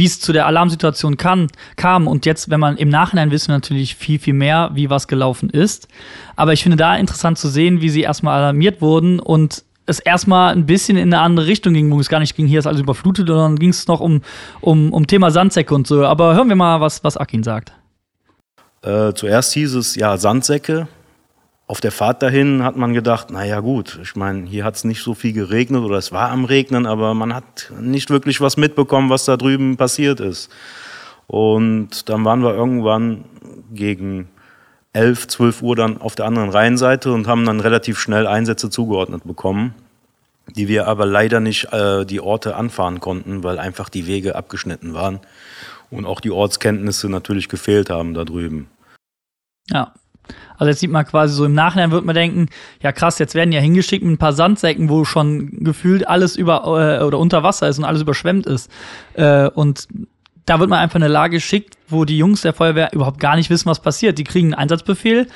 wie 0.00 0.06
es 0.06 0.18
zu 0.18 0.32
der 0.32 0.46
Alarmsituation 0.46 1.18
kann, 1.18 1.48
kam. 1.76 2.08
Und 2.08 2.24
jetzt, 2.24 2.48
wenn 2.48 2.58
man 2.58 2.78
im 2.78 2.88
Nachhinein 2.88 3.30
wissen 3.30 3.52
natürlich 3.52 3.96
viel, 3.96 4.18
viel 4.18 4.32
mehr, 4.32 4.70
wie 4.72 4.88
was 4.88 5.08
gelaufen 5.08 5.50
ist. 5.50 5.88
Aber 6.36 6.54
ich 6.54 6.62
finde 6.62 6.78
da 6.78 6.96
interessant 6.96 7.38
zu 7.38 7.48
sehen, 7.48 7.82
wie 7.82 7.90
sie 7.90 8.00
erstmal 8.00 8.38
alarmiert 8.38 8.80
wurden 8.80 9.20
und 9.20 9.62
es 9.84 10.00
erstmal 10.00 10.54
ein 10.54 10.64
bisschen 10.64 10.96
in 10.96 11.12
eine 11.12 11.22
andere 11.22 11.46
Richtung 11.46 11.74
ging, 11.74 11.90
wo 11.90 12.00
es 12.00 12.08
gar 12.08 12.20
nicht 12.20 12.34
ging, 12.34 12.46
hier 12.46 12.60
ist 12.60 12.66
alles 12.66 12.80
überflutet, 12.80 13.28
sondern 13.28 13.56
ging 13.56 13.70
es 13.70 13.86
noch 13.88 14.00
um, 14.00 14.22
um, 14.62 14.90
um 14.94 15.06
Thema 15.06 15.30
Sandsäcke 15.30 15.74
und 15.74 15.86
so. 15.86 16.06
Aber 16.06 16.34
hören 16.34 16.48
wir 16.48 16.56
mal, 16.56 16.80
was, 16.80 17.04
was 17.04 17.18
Akin 17.18 17.42
sagt. 17.42 17.72
Äh, 18.82 19.12
zuerst 19.12 19.52
hieß 19.52 19.74
es 19.74 19.96
ja 19.96 20.16
Sandsäcke. 20.16 20.88
Auf 21.70 21.80
der 21.80 21.92
Fahrt 21.92 22.20
dahin 22.20 22.64
hat 22.64 22.74
man 22.74 22.94
gedacht, 22.94 23.30
naja 23.30 23.60
gut, 23.60 24.00
ich 24.02 24.16
meine, 24.16 24.44
hier 24.44 24.64
hat 24.64 24.74
es 24.74 24.82
nicht 24.82 25.04
so 25.04 25.14
viel 25.14 25.32
geregnet 25.32 25.84
oder 25.84 25.98
es 25.98 26.10
war 26.10 26.30
am 26.30 26.44
Regnen, 26.44 26.84
aber 26.84 27.14
man 27.14 27.32
hat 27.32 27.70
nicht 27.78 28.10
wirklich 28.10 28.40
was 28.40 28.56
mitbekommen, 28.56 29.08
was 29.08 29.24
da 29.24 29.36
drüben 29.36 29.76
passiert 29.76 30.18
ist. 30.18 30.50
Und 31.28 32.08
dann 32.08 32.24
waren 32.24 32.42
wir 32.42 32.52
irgendwann 32.52 33.24
gegen 33.72 34.28
11, 34.94 35.28
12 35.28 35.62
Uhr 35.62 35.76
dann 35.76 36.00
auf 36.00 36.16
der 36.16 36.24
anderen 36.24 36.50
Rheinseite 36.50 37.12
und 37.12 37.28
haben 37.28 37.46
dann 37.46 37.60
relativ 37.60 38.00
schnell 38.00 38.26
Einsätze 38.26 38.68
zugeordnet 38.68 39.22
bekommen, 39.22 39.72
die 40.56 40.66
wir 40.66 40.88
aber 40.88 41.06
leider 41.06 41.38
nicht 41.38 41.72
äh, 41.72 42.04
die 42.04 42.20
Orte 42.20 42.56
anfahren 42.56 42.98
konnten, 42.98 43.44
weil 43.44 43.60
einfach 43.60 43.88
die 43.88 44.08
Wege 44.08 44.34
abgeschnitten 44.34 44.92
waren 44.92 45.20
und 45.88 46.04
auch 46.04 46.20
die 46.20 46.32
Ortskenntnisse 46.32 47.08
natürlich 47.08 47.48
gefehlt 47.48 47.90
haben 47.90 48.12
da 48.12 48.24
drüben. 48.24 48.66
Ja. 49.68 49.94
Also 50.60 50.68
jetzt 50.68 50.80
sieht 50.80 50.90
man 50.90 51.06
quasi 51.06 51.34
so 51.34 51.46
im 51.46 51.54
Nachhinein 51.54 51.90
wird 51.90 52.04
man 52.04 52.14
denken, 52.14 52.48
ja 52.82 52.92
krass, 52.92 53.18
jetzt 53.18 53.34
werden 53.34 53.50
ja 53.50 53.60
hingeschickt 53.60 54.04
mit 54.04 54.12
ein 54.12 54.18
paar 54.18 54.34
Sandsäcken, 54.34 54.90
wo 54.90 55.06
schon 55.06 55.64
gefühlt 55.64 56.06
alles 56.06 56.36
über 56.36 56.64
äh, 57.00 57.02
oder 57.02 57.18
unter 57.18 57.42
Wasser 57.42 57.66
ist 57.66 57.78
und 57.78 57.84
alles 57.84 58.02
überschwemmt 58.02 58.44
ist. 58.44 58.70
Äh, 59.14 59.48
und 59.48 59.88
da 60.44 60.60
wird 60.60 60.68
man 60.68 60.78
einfach 60.78 60.96
in 60.96 61.02
eine 61.02 61.12
Lage 61.12 61.38
geschickt, 61.38 61.78
wo 61.88 62.04
die 62.04 62.18
Jungs 62.18 62.42
der 62.42 62.52
Feuerwehr 62.52 62.92
überhaupt 62.92 63.20
gar 63.20 63.36
nicht 63.36 63.48
wissen, 63.48 63.70
was 63.70 63.80
passiert. 63.80 64.18
Die 64.18 64.24
kriegen 64.24 64.48
einen 64.48 64.62
Einsatzbefehl, 64.62 65.28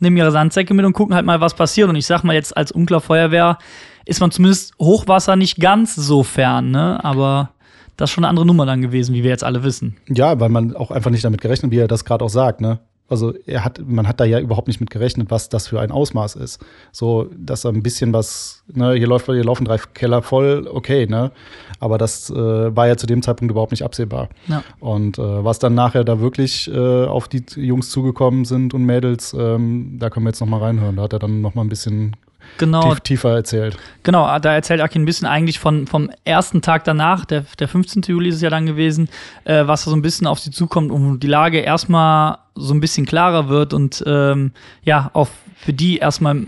nehmen 0.00 0.16
ihre 0.16 0.32
Sandsäcke 0.32 0.74
mit 0.74 0.84
und 0.84 0.94
gucken 0.94 1.14
halt 1.14 1.24
mal, 1.24 1.40
was 1.40 1.54
passiert. 1.54 1.88
Und 1.88 1.94
ich 1.94 2.06
sag 2.06 2.24
mal 2.24 2.34
jetzt 2.34 2.56
als 2.56 2.72
Unklar 2.72 3.00
Feuerwehr 3.00 3.58
ist 4.04 4.20
man 4.20 4.32
zumindest 4.32 4.74
Hochwasser 4.80 5.36
nicht 5.36 5.60
ganz 5.60 5.94
so 5.94 6.24
fern, 6.24 6.72
ne? 6.72 6.98
Aber 7.04 7.50
das 7.96 8.10
ist 8.10 8.14
schon 8.14 8.24
eine 8.24 8.30
andere 8.30 8.46
Nummer 8.46 8.66
dann 8.66 8.82
gewesen, 8.82 9.14
wie 9.14 9.22
wir 9.22 9.30
jetzt 9.30 9.44
alle 9.44 9.62
wissen. 9.62 9.96
Ja, 10.08 10.40
weil 10.40 10.48
man 10.48 10.74
auch 10.74 10.90
einfach 10.90 11.12
nicht 11.12 11.24
damit 11.24 11.40
gerechnet, 11.40 11.70
wie 11.70 11.78
er 11.78 11.86
das 11.86 12.04
gerade 12.04 12.24
auch 12.24 12.30
sagt, 12.30 12.60
ne? 12.60 12.80
Also 13.12 13.34
er 13.44 13.62
hat, 13.62 13.78
man 13.86 14.08
hat 14.08 14.20
da 14.20 14.24
ja 14.24 14.40
überhaupt 14.40 14.68
nicht 14.68 14.80
mit 14.80 14.88
gerechnet, 14.88 15.30
was 15.30 15.50
das 15.50 15.66
für 15.68 15.78
ein 15.80 15.90
Ausmaß 15.90 16.34
ist. 16.36 16.64
So, 16.92 17.28
dass 17.36 17.60
da 17.60 17.68
ein 17.68 17.82
bisschen 17.82 18.14
was, 18.14 18.64
ne, 18.72 18.94
hier 18.94 19.06
läuft, 19.06 19.26
hier 19.26 19.44
laufen 19.44 19.66
drei 19.66 19.76
Keller 19.76 20.22
voll, 20.22 20.66
okay, 20.72 21.06
ne? 21.06 21.30
Aber 21.78 21.98
das 21.98 22.30
äh, 22.30 22.34
war 22.34 22.88
ja 22.88 22.96
zu 22.96 23.06
dem 23.06 23.20
Zeitpunkt 23.20 23.50
überhaupt 23.50 23.72
nicht 23.72 23.84
absehbar. 23.84 24.30
Ja. 24.48 24.64
Und 24.80 25.18
äh, 25.18 25.44
was 25.44 25.58
dann 25.58 25.74
nachher 25.74 26.04
da 26.04 26.20
wirklich 26.20 26.72
äh, 26.72 27.04
auf 27.04 27.28
die 27.28 27.44
Jungs 27.56 27.90
zugekommen 27.90 28.46
sind 28.46 28.72
und 28.72 28.86
Mädels, 28.86 29.36
ähm, 29.38 29.98
da 29.98 30.08
können 30.08 30.24
wir 30.24 30.30
jetzt 30.30 30.40
noch 30.40 30.48
mal 30.48 30.60
reinhören. 30.60 30.96
Da 30.96 31.02
hat 31.02 31.12
er 31.12 31.18
dann 31.18 31.42
noch 31.42 31.54
mal 31.54 31.62
ein 31.62 31.68
bisschen 31.68 32.16
Genau, 32.58 32.90
tief, 32.90 33.00
tiefer 33.00 33.34
erzählt. 33.34 33.76
Genau, 34.02 34.38
da 34.38 34.52
erzählt 34.52 34.80
Akin 34.80 35.02
ein 35.02 35.04
bisschen 35.04 35.26
eigentlich 35.26 35.58
von, 35.58 35.86
vom 35.86 36.10
ersten 36.24 36.62
Tag 36.62 36.84
danach, 36.84 37.24
der, 37.24 37.44
der 37.58 37.68
15. 37.68 38.02
Juli 38.02 38.28
ist 38.28 38.36
es 38.36 38.42
ja 38.42 38.50
dann 38.50 38.66
gewesen, 38.66 39.08
äh, 39.44 39.66
was 39.66 39.84
da 39.84 39.90
so 39.90 39.96
ein 39.96 40.02
bisschen 40.02 40.26
auf 40.26 40.38
sie 40.38 40.50
zukommt 40.50 40.90
und 40.90 41.20
die 41.20 41.26
Lage 41.28 41.60
erstmal 41.60 42.38
so 42.54 42.74
ein 42.74 42.80
bisschen 42.80 43.06
klarer 43.06 43.48
wird 43.48 43.72
und 43.72 44.02
ähm, 44.06 44.52
ja, 44.82 45.10
auch 45.14 45.28
für 45.56 45.72
die 45.72 45.98
erstmal 45.98 46.42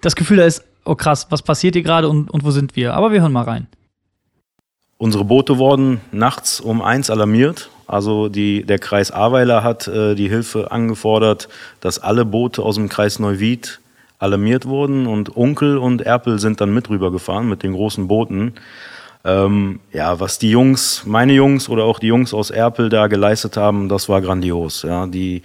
das 0.00 0.16
Gefühl 0.16 0.38
da 0.38 0.44
ist, 0.44 0.64
oh 0.84 0.94
krass, 0.94 1.26
was 1.30 1.42
passiert 1.42 1.74
hier 1.74 1.82
gerade 1.82 2.08
und, 2.08 2.30
und 2.30 2.44
wo 2.44 2.50
sind 2.50 2.76
wir? 2.76 2.94
Aber 2.94 3.12
wir 3.12 3.20
hören 3.20 3.32
mal 3.32 3.44
rein. 3.44 3.66
Unsere 4.98 5.24
Boote 5.24 5.56
wurden 5.56 6.00
nachts 6.12 6.60
um 6.60 6.82
eins 6.82 7.08
alarmiert. 7.08 7.70
Also 7.86 8.28
die, 8.28 8.64
der 8.64 8.78
Kreis 8.78 9.10
Ahrweiler 9.10 9.64
hat 9.64 9.88
äh, 9.88 10.14
die 10.14 10.28
Hilfe 10.28 10.70
angefordert, 10.70 11.48
dass 11.80 11.98
alle 11.98 12.24
Boote 12.24 12.62
aus 12.62 12.74
dem 12.74 12.88
Kreis 12.88 13.18
Neuwied 13.18 13.80
alarmiert 14.20 14.66
wurden 14.66 15.06
und 15.06 15.36
Onkel 15.36 15.78
und 15.78 16.02
Erpel 16.02 16.38
sind 16.38 16.60
dann 16.60 16.72
mit 16.72 16.88
rübergefahren 16.88 17.48
mit 17.48 17.64
den 17.64 17.72
großen 17.72 18.06
Booten. 18.06 18.52
Ähm, 19.24 19.80
ja, 19.92 20.20
was 20.20 20.38
die 20.38 20.50
Jungs, 20.50 21.04
meine 21.06 21.32
Jungs 21.32 21.68
oder 21.68 21.84
auch 21.84 21.98
die 21.98 22.06
Jungs 22.06 22.32
aus 22.32 22.50
Erpel 22.50 22.90
da 22.90 23.06
geleistet 23.06 23.56
haben, 23.56 23.88
das 23.88 24.08
war 24.08 24.20
grandios. 24.20 24.82
Ja, 24.82 25.06
die 25.06 25.42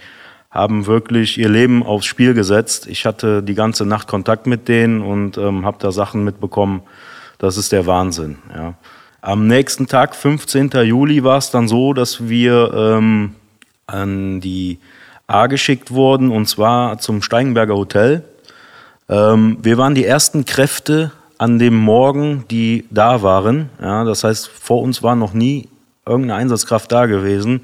haben 0.50 0.86
wirklich 0.86 1.38
ihr 1.38 1.48
Leben 1.48 1.82
aufs 1.82 2.06
Spiel 2.06 2.34
gesetzt. 2.34 2.86
Ich 2.86 3.04
hatte 3.04 3.42
die 3.42 3.54
ganze 3.54 3.84
Nacht 3.84 4.08
Kontakt 4.08 4.46
mit 4.46 4.68
denen 4.68 5.02
und 5.02 5.36
ähm, 5.38 5.66
habe 5.66 5.78
da 5.80 5.90
Sachen 5.90 6.22
mitbekommen. 6.22 6.82
Das 7.38 7.56
ist 7.56 7.72
der 7.72 7.86
Wahnsinn. 7.86 8.38
Ja. 8.54 8.74
Am 9.20 9.46
nächsten 9.46 9.86
Tag, 9.86 10.14
15. 10.14 10.70
Juli, 10.84 11.24
war 11.24 11.38
es 11.38 11.50
dann 11.50 11.66
so, 11.66 11.92
dass 11.92 12.28
wir 12.28 12.72
ähm, 12.74 13.34
an 13.86 14.40
die 14.40 14.78
A 15.26 15.46
geschickt 15.48 15.90
wurden 15.90 16.30
und 16.30 16.46
zwar 16.46 16.98
zum 16.98 17.22
Steigenberger 17.22 17.74
Hotel. 17.74 18.22
Ähm, 19.08 19.58
wir 19.62 19.78
waren 19.78 19.94
die 19.94 20.04
ersten 20.04 20.44
Kräfte 20.44 21.12
an 21.38 21.58
dem 21.58 21.76
Morgen, 21.76 22.44
die 22.50 22.84
da 22.90 23.22
waren. 23.22 23.70
Ja, 23.80 24.04
das 24.04 24.24
heißt, 24.24 24.48
vor 24.48 24.82
uns 24.82 25.02
war 25.02 25.16
noch 25.16 25.34
nie 25.34 25.68
irgendeine 26.06 26.40
Einsatzkraft 26.40 26.90
da 26.90 27.06
gewesen. 27.06 27.62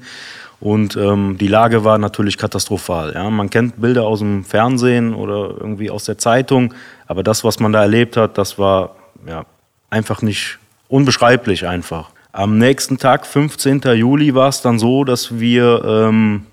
Und 0.59 0.95
ähm, 0.95 1.37
die 1.37 1.49
Lage 1.49 1.83
war 1.83 1.97
natürlich 1.97 2.37
katastrophal. 2.37 3.13
Ja. 3.13 3.29
Man 3.29 3.49
kennt 3.49 3.81
Bilder 3.81 4.03
aus 4.03 4.19
dem 4.19 4.45
Fernsehen 4.45 5.13
oder 5.13 5.55
irgendwie 5.59 5.89
aus 5.89 6.05
der 6.05 6.17
Zeitung, 6.17 6.73
aber 7.05 7.21
das, 7.21 7.43
was 7.43 7.59
man 7.59 7.73
da 7.73 7.81
erlebt 7.81 8.15
hat, 8.15 8.37
das 8.37 8.57
war 8.57 8.95
ja, 9.27 9.45
einfach 9.89 10.21
nicht 10.21 10.59
unbeschreiblich 10.87 11.67
einfach. 11.67 12.11
Am 12.31 12.57
nächsten 12.57 12.97
Tag, 12.97 13.25
15. 13.25 13.81
Juli, 13.95 14.35
war 14.35 14.47
es 14.47 14.61
dann 14.61 14.79
so, 14.79 15.03
dass 15.03 15.37
wir 15.37 15.83
ähm, 15.85 16.45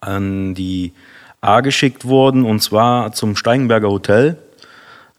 an 0.00 0.54
die 0.54 0.92
A 1.46 1.60
geschickt 1.60 2.04
wurden 2.06 2.44
und 2.44 2.60
zwar 2.60 3.12
zum 3.12 3.36
Steigenberger 3.36 3.88
Hotel. 3.88 4.36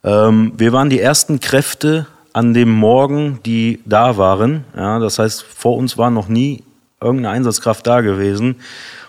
Ähm, 0.03 0.53
wir 0.57 0.73
waren 0.73 0.89
die 0.89 0.99
ersten 0.99 1.39
Kräfte 1.39 2.07
an 2.33 2.53
dem 2.53 2.69
Morgen, 2.69 3.39
die 3.45 3.79
da 3.85 4.17
waren. 4.17 4.65
Ja, 4.75 4.99
das 4.99 5.19
heißt, 5.19 5.43
vor 5.43 5.77
uns 5.77 5.97
war 5.97 6.11
noch 6.11 6.27
nie 6.27 6.63
irgendeine 7.01 7.35
Einsatzkraft 7.35 7.87
da 7.87 8.01
gewesen. 8.01 8.57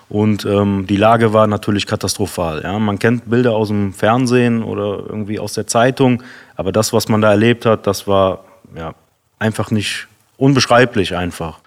Und 0.09 0.47
ähm, 0.47 0.87
die 0.89 0.97
Lage 0.97 1.33
war 1.35 1.47
natürlich 1.47 1.87
katastrophal. 1.87 2.63
Ja. 2.63 2.79
Man 2.79 2.99
kennt 2.99 3.29
Bilder 3.29 3.53
aus 3.53 3.69
dem 3.69 3.93
Fernsehen 3.93 4.63
oder 4.63 5.03
irgendwie 5.07 5.39
aus 5.39 5.53
der 5.53 5.67
Zeitung, 5.67 6.23
aber 6.57 6.73
das, 6.73 6.93
was 6.93 7.09
man 7.09 7.21
da 7.21 7.31
erlebt 7.31 7.67
hat, 7.67 7.87
das 7.87 8.07
war 8.07 8.45
ja, 8.75 8.95
einfach 9.39 9.71
nicht 9.71 10.07
unbeschreiblich 10.39 11.15
einfach. 11.15 11.61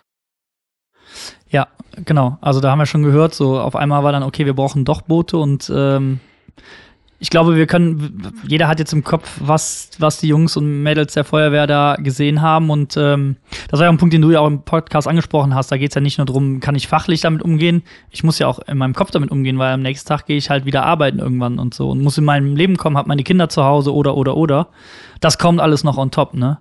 Ja, 1.52 1.68
genau. 2.06 2.38
Also 2.42 2.60
da 2.62 2.72
haben 2.72 2.80
wir 2.80 2.86
schon 2.86 3.04
gehört, 3.04 3.36
so 3.36 3.60
auf 3.60 3.76
einmal 3.76 4.04
war 4.04 4.12
dann, 4.12 4.24
okay, 4.24 4.46
wir 4.46 4.56
brauchen 4.56 4.86
doch 4.86 5.02
Boote 5.02 5.38
und 5.38 5.72
ähm, 5.74 6.20
ich 7.22 7.30
glaube, 7.30 7.56
wir 7.56 7.68
können, 7.68 8.34
jeder 8.48 8.68
hat 8.68 8.80
jetzt 8.80 8.94
im 8.94 9.04
Kopf, 9.04 9.38
was, 9.40 9.92
was 10.00 10.18
die 10.20 10.28
Jungs 10.28 10.58
und 10.58 10.82
Mädels 10.82 11.14
der 11.14 11.24
Feuerwehr 11.24 11.68
da 11.68 11.96
gesehen 12.00 12.42
haben. 12.42 12.72
Und 12.72 12.98
ähm, 12.98 13.36
das 13.70 13.80
war 13.80 13.86
ja 13.86 13.92
ein 13.92 14.00
Punkt, 14.00 14.12
den 14.16 14.24
du 14.24 14.32
ja 14.32 14.40
auch 14.40 14.48
im 14.48 14.64
Podcast 14.64 15.08
angesprochen 15.08 15.54
hast. 15.54 15.72
Da 15.72 15.78
geht 15.78 15.92
es 15.92 15.96
ja 15.96 16.02
nicht 16.02 16.18
nur 16.18 16.26
darum, 16.26 16.62
kann 16.62 16.74
ich 16.74 16.88
fachlich 16.88 17.22
damit 17.22 17.44
umgehen. 17.44 17.84
Ich 18.10 18.24
muss 18.24 18.40
ja 18.40 18.48
auch 18.48 18.58
in 18.58 18.80
meinem 18.80 18.96
Kopf 18.96 19.12
damit 19.12 19.30
umgehen, 19.30 19.60
weil 19.60 19.72
am 19.72 19.84
nächsten 19.84 20.08
Tag 20.08 20.26
gehe 20.26 20.36
ich 20.36 20.50
halt 20.50 20.66
wieder 20.66 20.84
arbeiten 20.84 21.20
irgendwann 21.20 21.60
und 21.60 21.76
so 21.76 21.92
und 21.92 22.02
muss 22.02 22.18
in 22.18 22.26
meinem 22.26 22.56
Leben 22.56 22.78
kommen, 22.78 22.98
habe 22.98 23.08
meine 23.08 23.24
Kinder 23.24 23.50
zu 23.50 23.64
Hause 23.64 23.94
oder, 23.94 24.18
oder, 24.18 24.36
oder. 24.36 24.70
Das 25.20 25.38
kommt 25.38 25.62
alles 25.62 25.84
noch 25.84 26.00
on 26.00 26.10
top, 26.10 26.34
ne? 26.34 26.58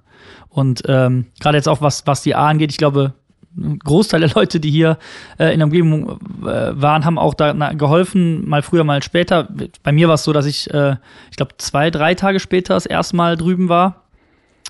Und 0.51 0.83
ähm, 0.89 1.25
gerade 1.41 1.57
jetzt 1.57 1.69
auch, 1.69 1.81
was, 1.81 2.07
was 2.07 2.21
die 2.21 2.35
A 2.35 2.49
angeht, 2.49 2.71
ich 2.71 2.77
glaube, 2.77 3.15
ein 3.57 3.79
Großteil 3.79 4.21
der 4.21 4.31
Leute, 4.31 4.61
die 4.61 4.71
hier 4.71 4.99
äh, 5.39 5.53
in 5.53 5.59
der 5.59 5.67
Umgebung 5.67 6.21
äh, 6.43 6.71
waren, 6.73 7.05
haben 7.05 7.19
auch 7.19 7.35
da 7.35 7.53
na, 7.53 7.73
geholfen, 7.73 8.49
mal 8.49 8.63
früher, 8.63 8.85
mal 8.85 9.03
später. 9.03 9.49
Bei 9.83 9.93
mir 9.93 10.09
war 10.09 10.15
es 10.15 10.25
so, 10.25 10.33
dass 10.33 10.47
ich, 10.47 10.73
äh, 10.73 10.97
ich 11.31 11.37
glaube, 11.37 11.55
zwei, 11.59 11.91
drei 11.91 12.15
Tage 12.15 12.41
später 12.41 12.75
das 12.75 12.87
erste 12.87 13.17
Mal 13.17 13.37
drüben 13.37 13.69
war, 13.69 14.05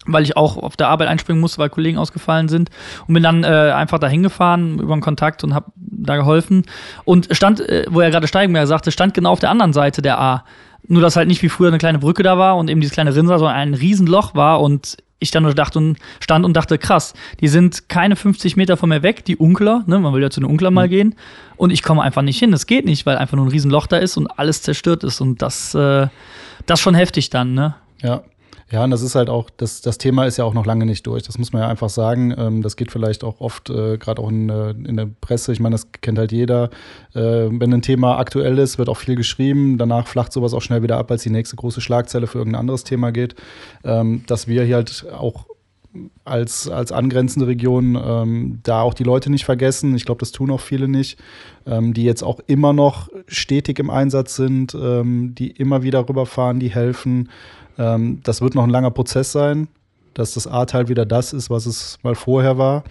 weil 0.06 0.22
ich 0.22 0.36
auch 0.36 0.56
auf 0.56 0.76
der 0.76 0.88
Arbeit 0.88 1.08
einspringen 1.08 1.40
musste, 1.40 1.58
weil 1.58 1.68
Kollegen 1.68 1.98
ausgefallen 1.98 2.48
sind. 2.48 2.70
Und 3.06 3.14
bin 3.14 3.22
dann 3.22 3.44
äh, 3.44 3.72
einfach 3.74 3.98
da 3.98 4.08
hingefahren 4.08 4.78
über 4.78 4.94
einen 4.94 5.02
Kontakt 5.02 5.44
und 5.44 5.54
habe 5.54 5.72
da 5.76 6.16
geholfen. 6.16 6.64
Und 7.04 7.28
stand, 7.32 7.60
äh, 7.60 7.84
wo 7.88 8.00
er 8.00 8.10
gerade 8.10 8.28
Steigenberger 8.28 8.66
sagte, 8.66 8.92
stand 8.92 9.12
genau 9.12 9.32
auf 9.32 9.40
der 9.40 9.50
anderen 9.50 9.74
Seite 9.74 10.00
der 10.00 10.18
A. 10.18 10.44
Nur, 10.88 11.02
dass 11.02 11.16
halt 11.16 11.28
nicht 11.28 11.42
wie 11.42 11.50
früher 11.50 11.68
eine 11.68 11.78
kleine 11.78 11.98
Brücke 11.98 12.22
da 12.22 12.38
war 12.38 12.56
und 12.56 12.70
eben 12.70 12.80
dieses 12.80 12.94
kleine 12.94 13.14
Rinnsal, 13.14 13.38
sondern 13.38 13.56
ein 13.56 13.74
Riesenloch 13.74 14.34
war 14.34 14.62
und 14.62 14.96
ich 15.20 15.30
dann 15.30 15.44
nur 15.44 15.54
dachte 15.54 15.78
und 15.78 15.98
stand 16.18 16.44
und 16.44 16.54
dachte, 16.54 16.78
krass, 16.78 17.14
die 17.40 17.48
sind 17.48 17.88
keine 17.88 18.16
50 18.16 18.56
Meter 18.56 18.76
von 18.76 18.88
mir 18.88 19.02
weg, 19.02 19.24
die 19.24 19.36
Unkler, 19.36 19.84
ne, 19.86 19.98
man 20.00 20.12
will 20.12 20.22
ja 20.22 20.30
zu 20.30 20.40
den 20.40 20.48
Unkler 20.50 20.70
mal 20.70 20.88
gehen, 20.88 21.14
und 21.56 21.70
ich 21.70 21.82
komme 21.82 22.02
einfach 22.02 22.22
nicht 22.22 22.38
hin. 22.38 22.52
Das 22.52 22.66
geht 22.66 22.86
nicht, 22.86 23.04
weil 23.04 23.18
einfach 23.18 23.36
nur 23.36 23.44
ein 23.44 23.50
Riesenloch 23.50 23.86
da 23.86 23.98
ist 23.98 24.16
und 24.16 24.26
alles 24.38 24.62
zerstört 24.62 25.04
ist. 25.04 25.20
Und 25.20 25.42
das, 25.42 25.74
äh, 25.74 26.08
das 26.64 26.80
schon 26.80 26.94
heftig 26.94 27.28
dann, 27.28 27.52
ne? 27.52 27.74
Ja. 28.02 28.22
Ja, 28.72 28.84
und 28.84 28.90
das 28.92 29.02
ist 29.02 29.16
halt 29.16 29.28
auch, 29.28 29.50
das, 29.50 29.80
das 29.80 29.98
Thema 29.98 30.26
ist 30.26 30.36
ja 30.36 30.44
auch 30.44 30.54
noch 30.54 30.64
lange 30.64 30.86
nicht 30.86 31.04
durch. 31.06 31.24
Das 31.24 31.38
muss 31.38 31.52
man 31.52 31.62
ja 31.62 31.68
einfach 31.68 31.90
sagen. 31.90 32.32
Ähm, 32.38 32.62
das 32.62 32.76
geht 32.76 32.92
vielleicht 32.92 33.24
auch 33.24 33.40
oft, 33.40 33.68
äh, 33.68 33.98
gerade 33.98 34.22
auch 34.22 34.28
in, 34.28 34.48
äh, 34.48 34.70
in 34.70 34.96
der 34.96 35.08
Presse, 35.20 35.52
ich 35.52 35.58
meine, 35.58 35.74
das 35.74 35.90
kennt 36.00 36.18
halt 36.18 36.30
jeder. 36.30 36.70
Äh, 37.12 37.48
wenn 37.50 37.74
ein 37.74 37.82
Thema 37.82 38.18
aktuell 38.18 38.58
ist, 38.58 38.78
wird 38.78 38.88
auch 38.88 38.96
viel 38.96 39.16
geschrieben. 39.16 39.76
Danach 39.76 40.06
flacht 40.06 40.32
sowas 40.32 40.54
auch 40.54 40.62
schnell 40.62 40.84
wieder 40.84 40.98
ab, 40.98 41.10
als 41.10 41.24
die 41.24 41.30
nächste 41.30 41.56
große 41.56 41.80
Schlagzeile 41.80 42.28
für 42.28 42.38
irgendein 42.38 42.60
anderes 42.60 42.84
Thema 42.84 43.10
geht. 43.10 43.34
Ähm, 43.82 44.22
dass 44.28 44.46
wir 44.46 44.62
hier 44.62 44.76
halt 44.76 45.04
auch 45.12 45.46
als, 46.24 46.68
als 46.68 46.92
angrenzende 46.92 47.48
Region 47.48 47.98
ähm, 48.00 48.60
da 48.62 48.82
auch 48.82 48.94
die 48.94 49.02
Leute 49.02 49.30
nicht 49.30 49.44
vergessen. 49.44 49.96
Ich 49.96 50.04
glaube, 50.04 50.20
das 50.20 50.30
tun 50.30 50.50
auch 50.50 50.60
viele 50.60 50.86
nicht, 50.86 51.18
ähm, 51.66 51.92
die 51.92 52.04
jetzt 52.04 52.22
auch 52.22 52.38
immer 52.46 52.72
noch 52.72 53.08
stetig 53.26 53.80
im 53.80 53.90
Einsatz 53.90 54.36
sind, 54.36 54.74
ähm, 54.74 55.34
die 55.34 55.50
immer 55.50 55.82
wieder 55.82 56.08
rüberfahren, 56.08 56.60
die 56.60 56.70
helfen. 56.70 57.28
Ähm, 57.80 58.20
das 58.22 58.42
wird 58.42 58.54
noch 58.54 58.64
ein 58.64 58.70
langer 58.70 58.90
Prozess 58.90 59.32
sein, 59.32 59.68
dass 60.14 60.34
das 60.34 60.46
A-Teil 60.46 60.88
wieder 60.88 61.06
das 61.06 61.32
ist, 61.32 61.48
was 61.50 61.66
es 61.66 61.98
mal 62.02 62.14
vorher 62.14 62.58
war. 62.58 62.84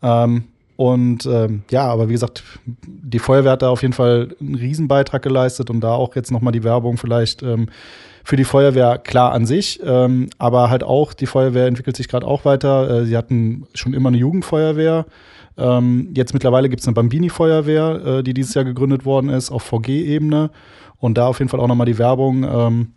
Ähm, 0.00 0.44
und 0.76 1.26
ähm, 1.26 1.64
ja, 1.72 1.86
aber 1.86 2.08
wie 2.08 2.12
gesagt, 2.12 2.44
die 2.86 3.18
Feuerwehr 3.18 3.52
hat 3.52 3.62
da 3.62 3.68
auf 3.68 3.82
jeden 3.82 3.94
Fall 3.94 4.36
einen 4.40 4.54
Riesenbeitrag 4.54 5.20
geleistet 5.22 5.70
und 5.70 5.80
da 5.80 5.92
auch 5.94 6.14
jetzt 6.14 6.30
nochmal 6.30 6.52
die 6.52 6.62
Werbung 6.62 6.98
vielleicht 6.98 7.42
ähm, 7.42 7.66
für 8.22 8.36
die 8.36 8.44
Feuerwehr 8.44 8.98
klar 8.98 9.32
an 9.32 9.44
sich, 9.44 9.80
ähm, 9.84 10.28
aber 10.38 10.70
halt 10.70 10.84
auch, 10.84 11.14
die 11.14 11.26
Feuerwehr 11.26 11.66
entwickelt 11.66 11.96
sich 11.96 12.06
gerade 12.06 12.26
auch 12.26 12.44
weiter. 12.44 12.90
Äh, 13.00 13.06
sie 13.06 13.16
hatten 13.16 13.66
schon 13.74 13.92
immer 13.92 14.10
eine 14.10 14.18
Jugendfeuerwehr. 14.18 15.06
Ähm, 15.56 16.10
jetzt 16.14 16.32
mittlerweile 16.32 16.68
gibt 16.68 16.80
es 16.82 16.86
eine 16.86 16.94
Bambini-Feuerwehr, 16.94 18.06
äh, 18.18 18.22
die 18.22 18.34
dieses 18.34 18.54
Jahr 18.54 18.64
gegründet 18.64 19.04
worden 19.04 19.30
ist, 19.30 19.50
auf 19.50 19.64
VG-Ebene. 19.64 20.50
Und 21.00 21.18
da 21.18 21.26
auf 21.26 21.40
jeden 21.40 21.48
Fall 21.48 21.58
auch 21.58 21.66
nochmal 21.66 21.86
die 21.86 21.98
Werbung. 21.98 22.44
Ähm, 22.44 22.92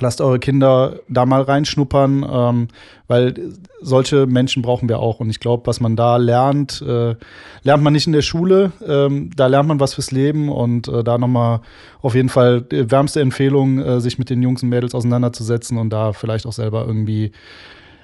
lasst 0.00 0.20
eure 0.20 0.38
Kinder 0.38 1.00
da 1.08 1.26
mal 1.26 1.42
reinschnuppern, 1.42 2.26
ähm, 2.30 2.68
weil 3.08 3.34
solche 3.80 4.26
Menschen 4.26 4.62
brauchen 4.62 4.88
wir 4.88 4.98
auch. 4.98 5.20
Und 5.20 5.30
ich 5.30 5.40
glaube, 5.40 5.66
was 5.66 5.80
man 5.80 5.96
da 5.96 6.16
lernt, 6.16 6.82
äh, 6.82 7.14
lernt 7.62 7.82
man 7.82 7.92
nicht 7.92 8.06
in 8.06 8.12
der 8.12 8.22
Schule. 8.22 8.72
Ähm, 8.86 9.30
da 9.36 9.46
lernt 9.46 9.68
man 9.68 9.80
was 9.80 9.94
fürs 9.94 10.10
Leben 10.10 10.48
und 10.48 10.88
äh, 10.88 11.04
da 11.04 11.18
nochmal 11.18 11.60
auf 12.00 12.14
jeden 12.14 12.28
Fall 12.28 12.62
die 12.62 12.90
wärmste 12.90 13.20
Empfehlung, 13.20 13.78
äh, 13.78 14.00
sich 14.00 14.18
mit 14.18 14.30
den 14.30 14.42
Jungs 14.42 14.62
und 14.62 14.68
Mädels 14.68 14.94
auseinanderzusetzen 14.94 15.78
und 15.78 15.90
da 15.90 16.12
vielleicht 16.12 16.46
auch 16.46 16.52
selber 16.52 16.86
irgendwie 16.86 17.32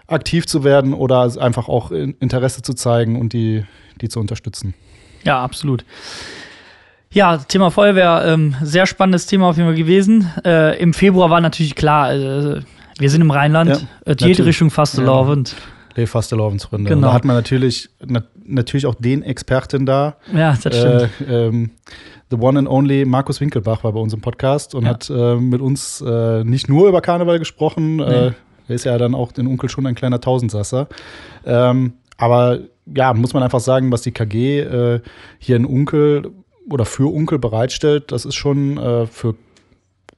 aktiv 0.07 0.47
zu 0.47 0.65
werden 0.65 0.95
oder 0.95 1.31
einfach 1.39 1.69
auch 1.69 1.91
Interesse 1.91 2.63
zu 2.63 2.75
zeigen 2.75 3.21
und 3.21 3.33
die, 3.33 3.65
die 4.01 4.09
zu 4.09 4.21
unterstützen. 4.21 4.75
Ja, 5.25 5.43
absolut. 5.43 5.85
Ja, 7.11 7.39
Thema 7.39 7.71
Feuerwehr, 7.71 8.23
ähm, 8.27 8.55
sehr 8.63 8.87
spannendes 8.87 9.27
Thema 9.27 9.49
auf 9.49 9.57
jeden 9.57 9.69
Fall 9.69 9.77
gewesen. 9.77 10.31
Äh, 10.45 10.79
Im 10.79 10.93
Februar 10.93 11.31
war 11.31 11.41
natürlich 11.41 11.75
klar, 11.75 12.13
äh, 12.13 12.61
wir 12.99 13.11
sind 13.11 13.23
im 13.23 13.31
Rheinland, 13.31 13.87
ja, 14.07 14.13
äh, 14.13 14.17
jede 14.19 14.45
Richtung 14.45 14.71
Fastelovend. 14.71 15.57
Ja. 15.97 16.07
Fastelovensrunde. 16.07 16.89
Genau. 16.89 16.99
Und 16.99 17.03
da 17.03 17.13
hat 17.13 17.25
man 17.25 17.35
natürlich, 17.35 17.89
na, 18.07 18.23
natürlich 18.45 18.87
auch 18.87 18.95
den 18.95 19.23
Experten 19.23 19.85
da. 19.85 20.17
Ja, 20.33 20.57
das 20.63 20.77
stimmt. 20.77 21.09
Äh, 21.27 21.47
ähm, 21.49 21.71
the 22.31 22.37
one 22.37 22.59
and 22.59 22.69
only 22.69 23.05
Markus 23.05 23.41
Winkelbach 23.41 23.83
war 23.83 23.93
bei 23.93 24.01
uns 24.01 24.15
im 24.15 24.21
Podcast 24.21 24.77
und 24.77 24.85
ja. 24.85 24.91
hat 24.91 25.11
äh, 25.11 25.35
mit 25.37 25.61
uns 25.61 26.01
äh, 26.01 26.45
nicht 26.45 26.69
nur 26.69 26.89
über 26.89 27.01
Karneval 27.01 27.41
gesprochen. 27.41 27.97
Nee. 27.97 28.03
er 28.05 28.35
ist 28.69 28.85
ja 28.85 28.97
dann 28.97 29.17
auch 29.17 29.33
den 29.33 29.49
Onkel 29.49 29.69
schon 29.69 29.87
ein 29.87 29.97
kleiner 29.97 30.21
Tausendsasser. 30.21 30.89
Ähm, 31.45 31.95
aber 32.17 32.61
ja, 32.95 33.13
muss 33.13 33.35
man 33.35 33.43
einfach 33.43 33.61
sagen, 33.61 33.91
was 33.91 34.03
die 34.03 34.13
KG 34.13 35.01
hier 35.39 35.57
in 35.57 35.65
Unkel 35.65 36.33
oder 36.71 36.85
für 36.85 37.13
Unkel 37.13 37.39
bereitstellt, 37.39 38.13
das 38.13 38.25
ist 38.25 38.35
schon 38.35 38.79
äh, 38.79 39.07
für, 39.07 39.35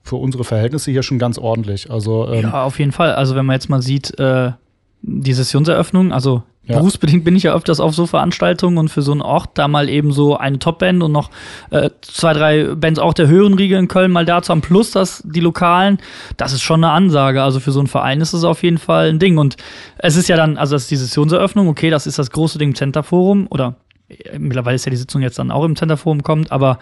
für 0.03 0.17
unsere 0.17 0.45
Verhältnisse 0.45 0.91
hier 0.91 1.03
schon 1.03 1.19
ganz 1.19 1.39
ordentlich. 1.39 1.91
Also, 1.91 2.29
ähm, 2.29 2.43
ja, 2.43 2.63
auf 2.65 2.79
jeden 2.79 2.93
Fall. 2.93 3.15
Also 3.15 3.35
wenn 3.35 3.47
man 3.47 3.55
jetzt 3.55 3.69
mal 3.69 3.83
sieht, 3.83 4.19
äh, 4.19 4.53
die 5.03 5.33
Sessionseröffnung, 5.33 6.13
also 6.13 6.43
ja. 6.71 6.77
berufsbedingt 6.77 7.25
bin 7.25 7.37
ich 7.37 7.45
ja 7.45 7.55
öfters 7.55 7.81
auf 7.81 7.95
so 7.95 8.07
Veranstaltungen 8.07 8.79
und 8.79 8.89
für 8.89 9.03
so 9.03 9.13
einen 9.13 9.23
Ort 9.23 9.51
da 9.55 9.67
mal 9.67 9.89
eben 9.89 10.13
so 10.13 10.37
eine 10.37 10.59
Topband 10.59 11.03
und 11.03 11.13
noch 11.13 11.31
äh, 11.71 11.91
zwei, 12.03 12.33
drei 12.33 12.75
Bands 12.75 12.99
auch 12.99 13.15
der 13.15 13.29
höheren 13.29 13.55
Riege 13.55 13.77
in 13.77 13.89
Köln 13.89 14.13
mal 14.13 14.25
da 14.25 14.43
zu 14.43 14.51
haben, 14.51 14.61
plus 14.61 14.91
das, 14.91 15.23
die 15.27 15.41
Lokalen, 15.41 15.99
das 16.37 16.53
ist 16.53 16.63
schon 16.63 16.85
eine 16.85 16.93
Ansage. 16.93 17.43
Also 17.43 17.61
für 17.61 17.73
so 17.73 17.81
einen 17.81 17.89
Verein 17.89 18.21
ist 18.21 18.33
es 18.33 18.45
auf 18.45 18.63
jeden 18.63 18.79
Fall 18.79 19.09
ein 19.09 19.19
Ding. 19.19 19.39
Und 19.39 19.57
es 19.99 20.17
ist 20.17 20.29
ja 20.29 20.37
dann, 20.37 20.59
also 20.59 20.75
das 20.75 20.83
ist 20.83 20.91
die 20.91 20.97
Sessionseröffnung, 20.97 21.69
okay, 21.69 21.91
das 21.91 22.07
ist 22.07 22.19
das 22.19 22.31
große 22.31 22.59
Ding 22.59 22.75
Centerforum 22.75 23.47
oder 23.51 23.77
mittlerweile 24.39 24.77
ist 24.77 24.85
ja 24.87 24.91
die 24.91 24.97
Sitzung 24.97 25.23
jetzt 25.23 25.39
dann 25.39 25.51
auch 25.51 25.65
im 25.65 25.77
Centerforum 25.77 26.23
kommt, 26.23 26.53
aber 26.53 26.79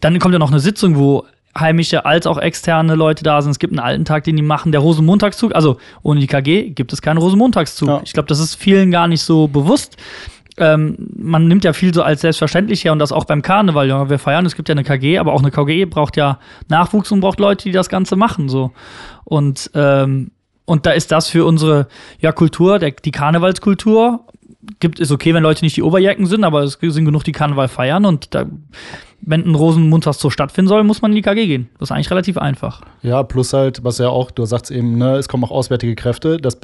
dann 0.00 0.18
kommt 0.18 0.32
ja 0.32 0.38
noch 0.38 0.50
eine 0.50 0.60
Sitzung, 0.60 0.96
wo 0.96 1.24
heimische 1.58 2.04
als 2.04 2.26
auch 2.26 2.38
externe 2.38 2.94
Leute 2.94 3.22
da 3.22 3.40
sind. 3.40 3.52
Es 3.52 3.58
gibt 3.58 3.72
einen 3.72 3.80
alten 3.80 4.04
Tag, 4.04 4.24
den 4.24 4.36
die 4.36 4.42
machen, 4.42 4.72
der 4.72 4.80
Rosenmontagszug. 4.80 5.54
Also 5.54 5.78
ohne 6.02 6.20
die 6.20 6.26
KG 6.26 6.70
gibt 6.70 6.92
es 6.92 7.00
keinen 7.00 7.18
Rosenmontagszug. 7.18 7.88
Ja. 7.88 8.00
Ich 8.04 8.12
glaube, 8.12 8.26
das 8.26 8.40
ist 8.40 8.56
vielen 8.56 8.90
gar 8.90 9.08
nicht 9.08 9.22
so 9.22 9.48
bewusst. 9.48 9.96
Ähm, 10.56 10.96
man 11.16 11.48
nimmt 11.48 11.64
ja 11.64 11.72
viel 11.72 11.92
so 11.92 12.02
als 12.02 12.20
selbstverständlich 12.20 12.84
her 12.84 12.92
und 12.92 13.00
das 13.00 13.12
auch 13.12 13.24
beim 13.24 13.42
Karneval. 13.42 13.88
Ja, 13.88 14.08
wir 14.08 14.18
feiern, 14.18 14.46
es 14.46 14.54
gibt 14.54 14.68
ja 14.68 14.74
eine 14.74 14.84
KG, 14.84 15.18
aber 15.18 15.32
auch 15.32 15.42
eine 15.42 15.50
KG 15.50 15.84
braucht 15.84 16.16
ja 16.16 16.38
Nachwuchs 16.68 17.10
und 17.10 17.20
braucht 17.20 17.40
Leute, 17.40 17.64
die 17.64 17.72
das 17.72 17.88
Ganze 17.88 18.16
machen. 18.16 18.48
So. 18.48 18.72
Und, 19.24 19.70
ähm, 19.74 20.30
und 20.64 20.86
da 20.86 20.92
ist 20.92 21.12
das 21.12 21.28
für 21.28 21.44
unsere 21.44 21.88
ja, 22.20 22.32
Kultur, 22.32 22.78
der, 22.78 22.92
die 22.92 23.10
Karnevalskultur, 23.10 24.26
gibt, 24.80 25.00
ist 25.00 25.10
okay, 25.10 25.34
wenn 25.34 25.42
Leute 25.42 25.64
nicht 25.64 25.76
die 25.76 25.82
Oberjacken 25.82 26.26
sind, 26.26 26.44
aber 26.44 26.62
es 26.62 26.78
sind 26.80 27.04
genug, 27.04 27.24
die 27.24 27.32
Karneval 27.32 27.68
feiern 27.68 28.04
und 28.04 28.34
da, 28.34 28.46
wenn 29.20 29.44
ein 29.44 29.54
Rosenmontagszoo 29.54 30.30
stattfinden 30.30 30.68
soll, 30.68 30.84
muss 30.84 31.02
man 31.02 31.12
in 31.12 31.16
die 31.16 31.22
KG 31.22 31.46
gehen. 31.46 31.68
Das 31.78 31.88
ist 31.88 31.92
eigentlich 31.92 32.10
relativ 32.10 32.38
einfach. 32.38 32.82
Ja, 33.02 33.22
plus 33.22 33.52
halt, 33.52 33.84
was 33.84 33.98
ja 33.98 34.08
auch, 34.08 34.30
du 34.30 34.44
sagst 34.44 34.70
eben, 34.70 34.98
ne, 34.98 35.16
es 35.16 35.28
kommen 35.28 35.44
auch 35.44 35.50
auswärtige 35.50 35.94
Kräfte. 35.94 36.36
Das 36.38 36.58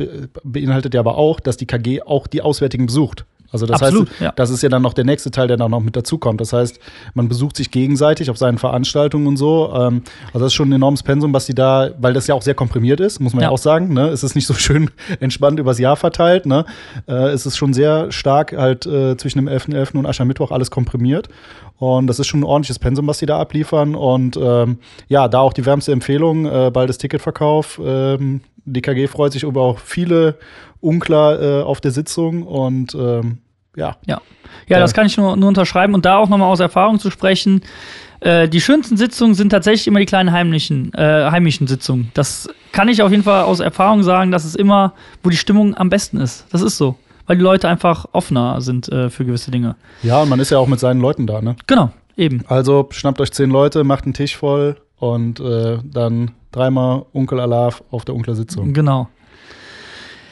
beinhaltet 0.44 0.94
ja 0.94 1.00
aber 1.00 1.16
auch, 1.16 1.40
dass 1.40 1.56
die 1.56 1.66
KG 1.66 2.02
auch 2.02 2.26
die 2.26 2.42
Auswärtigen 2.42 2.86
besucht. 2.86 3.24
Also 3.52 3.66
das 3.66 3.82
Absolut, 3.82 4.10
heißt, 4.10 4.20
ja. 4.20 4.32
das 4.36 4.50
ist 4.50 4.62
ja 4.62 4.68
dann 4.68 4.82
noch 4.82 4.94
der 4.94 5.04
nächste 5.04 5.30
Teil, 5.30 5.48
der 5.48 5.56
dann 5.56 5.70
noch 5.70 5.80
mit 5.80 5.96
dazukommt. 5.96 6.40
Das 6.40 6.52
heißt, 6.52 6.78
man 7.14 7.28
besucht 7.28 7.56
sich 7.56 7.70
gegenseitig 7.70 8.30
auf 8.30 8.38
seinen 8.38 8.58
Veranstaltungen 8.58 9.26
und 9.26 9.36
so. 9.36 9.72
Ähm, 9.74 10.02
also 10.28 10.40
das 10.40 10.48
ist 10.48 10.54
schon 10.54 10.70
ein 10.70 10.74
enormes 10.74 11.02
Pensum, 11.02 11.32
was 11.32 11.46
die 11.46 11.54
da, 11.54 11.90
weil 11.98 12.12
das 12.12 12.26
ja 12.26 12.34
auch 12.34 12.42
sehr 12.42 12.54
komprimiert 12.54 13.00
ist, 13.00 13.20
muss 13.20 13.32
man 13.32 13.42
ja, 13.42 13.48
ja 13.48 13.52
auch 13.52 13.58
sagen. 13.58 13.92
Ne? 13.92 14.08
Es 14.08 14.22
ist 14.22 14.34
nicht 14.34 14.46
so 14.46 14.54
schön 14.60 14.90
entspannt 15.18 15.58
übers 15.58 15.78
Jahr 15.78 15.96
verteilt. 15.96 16.46
Ne? 16.46 16.64
Äh, 17.08 17.30
es 17.30 17.46
ist 17.46 17.56
schon 17.56 17.72
sehr 17.72 18.12
stark 18.12 18.52
halt 18.56 18.86
äh, 18.86 19.16
zwischen 19.16 19.38
dem 19.38 19.48
11.11. 19.48 19.74
.11. 19.74 19.98
und 19.98 20.06
Aschermittwoch 20.06 20.52
alles 20.52 20.70
komprimiert. 20.70 21.28
Und 21.78 22.08
das 22.08 22.18
ist 22.18 22.26
schon 22.26 22.40
ein 22.40 22.44
ordentliches 22.44 22.78
Pensum, 22.78 23.06
was 23.06 23.18
die 23.18 23.26
da 23.26 23.40
abliefern. 23.40 23.94
Und 23.94 24.36
ähm, 24.40 24.78
ja, 25.08 25.28
da 25.28 25.40
auch 25.40 25.54
die 25.54 25.64
wärmste 25.64 25.92
Empfehlung, 25.92 26.44
äh, 26.46 26.70
bald 26.70 26.90
das 26.90 26.98
Ticketverkauf. 26.98 27.80
Ähm, 27.82 28.42
die 28.66 28.82
KG 28.82 29.06
freut 29.06 29.32
sich 29.32 29.42
über 29.42 29.62
auch 29.62 29.78
viele 29.78 30.36
unklar 30.80 31.40
äh, 31.40 31.62
auf 31.62 31.80
der 31.80 31.90
Sitzung 31.90 32.42
und 32.42 32.94
ähm, 32.94 33.38
ja. 33.76 33.96
Ja, 34.06 34.20
ja 34.66 34.78
das 34.78 34.94
kann 34.94 35.06
ich 35.06 35.16
nur, 35.16 35.36
nur 35.36 35.48
unterschreiben 35.48 35.94
und 35.94 36.04
da 36.04 36.16
auch 36.16 36.28
nochmal 36.28 36.50
aus 36.50 36.60
Erfahrung 36.60 36.98
zu 36.98 37.10
sprechen. 37.10 37.62
Äh, 38.20 38.48
die 38.48 38.60
schönsten 38.60 38.96
Sitzungen 38.96 39.34
sind 39.34 39.50
tatsächlich 39.50 39.86
immer 39.86 40.00
die 40.00 40.06
kleinen 40.06 40.32
heimlichen, 40.32 40.92
äh, 40.94 41.30
heimischen 41.30 41.66
Sitzungen. 41.66 42.10
Das 42.14 42.48
kann 42.72 42.88
ich 42.88 43.02
auf 43.02 43.10
jeden 43.10 43.22
Fall 43.22 43.44
aus 43.44 43.60
Erfahrung 43.60 44.02
sagen, 44.02 44.30
dass 44.30 44.44
es 44.44 44.54
immer, 44.54 44.94
wo 45.22 45.30
die 45.30 45.36
Stimmung 45.36 45.74
am 45.76 45.88
besten 45.88 46.18
ist. 46.18 46.46
Das 46.50 46.60
ist 46.62 46.76
so. 46.76 46.96
Weil 47.26 47.36
die 47.36 47.42
Leute 47.42 47.68
einfach 47.68 48.06
offener 48.12 48.60
sind 48.60 48.88
äh, 48.88 49.08
für 49.08 49.24
gewisse 49.24 49.50
Dinge. 49.50 49.76
Ja, 50.02 50.22
und 50.22 50.28
man 50.28 50.40
ist 50.40 50.50
ja 50.50 50.58
auch 50.58 50.66
mit 50.66 50.80
seinen 50.80 51.00
Leuten 51.00 51.26
da, 51.26 51.40
ne? 51.40 51.56
Genau, 51.66 51.90
eben. 52.16 52.42
Also 52.48 52.88
schnappt 52.90 53.20
euch 53.20 53.30
zehn 53.32 53.50
Leute, 53.50 53.84
macht 53.84 54.04
einen 54.04 54.14
Tisch 54.14 54.36
voll 54.36 54.76
und 54.98 55.40
äh, 55.40 55.78
dann 55.84 56.32
dreimal 56.50 57.06
Onkel 57.14 57.40
Alaf 57.40 57.82
auf 57.90 58.04
der 58.04 58.14
Onklersitzung. 58.16 58.72
Genau. 58.72 59.08